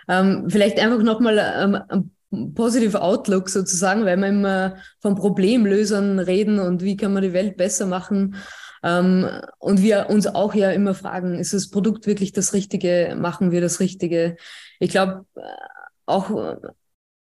Ähm, 0.07 0.45
vielleicht 0.47 0.79
einfach 0.79 1.01
nochmal 1.01 1.39
ähm, 1.39 2.11
ein 2.31 2.53
positive 2.53 3.01
Outlook 3.01 3.49
sozusagen, 3.49 4.05
weil 4.05 4.17
wir 4.17 4.27
immer 4.27 4.75
von 4.99 5.15
Problemlösern 5.15 6.19
reden 6.19 6.59
und 6.59 6.83
wie 6.83 6.97
kann 6.97 7.13
man 7.13 7.23
die 7.23 7.33
Welt 7.33 7.57
besser 7.57 7.87
machen. 7.87 8.35
Ähm, 8.83 9.27
und 9.57 9.81
wir 9.81 10.07
uns 10.11 10.27
auch 10.27 10.53
ja 10.53 10.69
immer 10.69 10.93
fragen, 10.93 11.39
ist 11.39 11.55
das 11.55 11.71
Produkt 11.71 12.05
wirklich 12.05 12.31
das 12.31 12.53
Richtige? 12.53 13.17
Machen 13.19 13.49
wir 13.49 13.59
das 13.59 13.79
Richtige? 13.79 14.35
Ich 14.79 14.91
glaube, 14.91 15.25
äh, 15.35 15.41
auch 16.05 16.59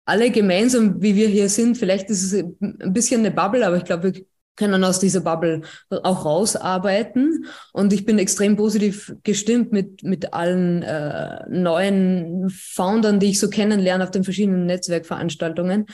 alle 0.07 0.31
gemeinsam, 0.31 1.03
wie 1.03 1.15
wir 1.15 1.29
hier 1.29 1.51
sind, 1.51 1.77
vielleicht 1.77 2.09
ist 2.09 2.33
es 2.33 2.43
ein 2.43 2.95
bisschen 2.95 3.21
eine 3.21 3.33
Bubble, 3.33 3.67
aber 3.67 3.77
ich 3.77 3.85
glaube, 3.85 4.15
wir 4.15 4.25
können 4.59 4.85
aus 4.85 4.99
dieser 4.99 5.21
Bubble 5.21 5.63
auch 5.89 6.25
rausarbeiten. 6.25 7.47
Und 7.73 7.93
ich 7.93 8.05
bin 8.05 8.19
extrem 8.19 8.57
positiv 8.57 9.15
gestimmt 9.23 9.73
mit, 9.73 10.03
mit 10.03 10.35
allen 10.35 10.83
äh, 10.83 11.49
neuen 11.49 12.51
Foundern, 12.51 13.21
die 13.21 13.31
ich 13.31 13.41
so 13.41 13.49
kennenlerne 13.49 14.05
auf 14.05 14.11
den 14.11 14.25
verschiedenen 14.25 14.67
Netzwerkveranstaltungen. 14.67 15.87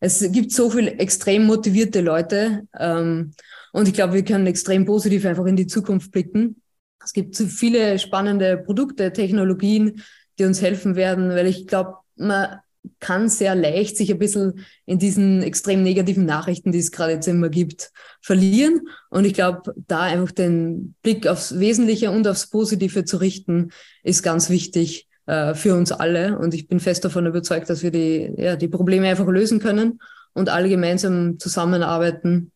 Es 0.00 0.30
gibt 0.30 0.52
so 0.52 0.70
viele 0.70 0.92
extrem 0.98 1.46
motivierte 1.46 2.00
Leute. 2.00 2.68
Ähm, 2.78 3.32
und 3.72 3.88
ich 3.88 3.94
glaube, 3.94 4.14
wir 4.14 4.24
können 4.24 4.46
extrem 4.46 4.84
positiv 4.84 5.24
einfach 5.24 5.46
in 5.46 5.56
die 5.56 5.66
Zukunft 5.66 6.12
blicken. 6.12 6.60
Es 7.02 7.12
gibt 7.12 7.34
so 7.34 7.46
viele 7.46 7.98
spannende 7.98 8.58
Produkte, 8.58 9.12
Technologien, 9.12 10.02
die 10.38 10.44
uns 10.44 10.60
helfen 10.60 10.94
werden, 10.94 11.30
weil 11.30 11.46
ich 11.46 11.66
glaube, 11.66 11.96
man 12.16 12.60
kann 13.00 13.28
sehr 13.28 13.54
leicht 13.54 13.96
sich 13.96 14.10
ein 14.10 14.18
bisschen 14.18 14.64
in 14.86 14.98
diesen 14.98 15.42
extrem 15.42 15.82
negativen 15.82 16.24
Nachrichten, 16.24 16.72
die 16.72 16.78
es 16.78 16.92
gerade 16.92 17.12
jetzt 17.12 17.28
immer 17.28 17.48
gibt, 17.48 17.92
verlieren. 18.20 18.88
Und 19.10 19.24
ich 19.24 19.34
glaube, 19.34 19.74
da 19.86 20.02
einfach 20.02 20.32
den 20.32 20.94
Blick 21.02 21.26
aufs 21.26 21.58
Wesentliche 21.58 22.10
und 22.10 22.26
aufs 22.26 22.48
Positive 22.48 23.04
zu 23.04 23.18
richten, 23.18 23.70
ist 24.02 24.22
ganz 24.22 24.50
wichtig 24.50 25.08
äh, 25.26 25.54
für 25.54 25.74
uns 25.74 25.92
alle. 25.92 26.38
Und 26.38 26.54
ich 26.54 26.68
bin 26.68 26.80
fest 26.80 27.04
davon 27.04 27.26
überzeugt, 27.26 27.70
dass 27.70 27.82
wir 27.82 27.90
die, 27.90 28.32
ja, 28.36 28.56
die 28.56 28.68
Probleme 28.68 29.08
einfach 29.08 29.26
lösen 29.26 29.60
können 29.60 30.00
und 30.34 30.48
alle 30.48 30.68
gemeinsam 30.68 31.38
zusammenarbeiten 31.38 32.52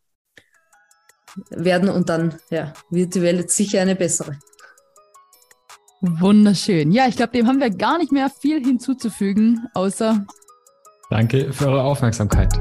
werden. 1.51 1.89
Und 1.89 2.09
dann 2.09 2.35
ja, 2.51 2.73
wird 2.91 3.15
die 3.15 3.23
Welt 3.23 3.51
sicher 3.51 3.81
eine 3.81 3.97
bessere. 3.97 4.39
Wunderschön. 6.21 6.93
Ja, 6.93 7.07
ich 7.09 7.17
glaube, 7.17 7.33
dem 7.33 7.47
haben 7.47 7.61
wir 7.61 7.71
gar 7.71 7.99
nicht 7.99 8.13
mehr 8.13 8.31
viel 8.31 8.65
hinzuzufügen, 8.65 9.67
außer. 9.75 10.25
Danke 11.11 11.53
für 11.53 11.69
eure 11.69 11.83
Aufmerksamkeit. 11.83 12.53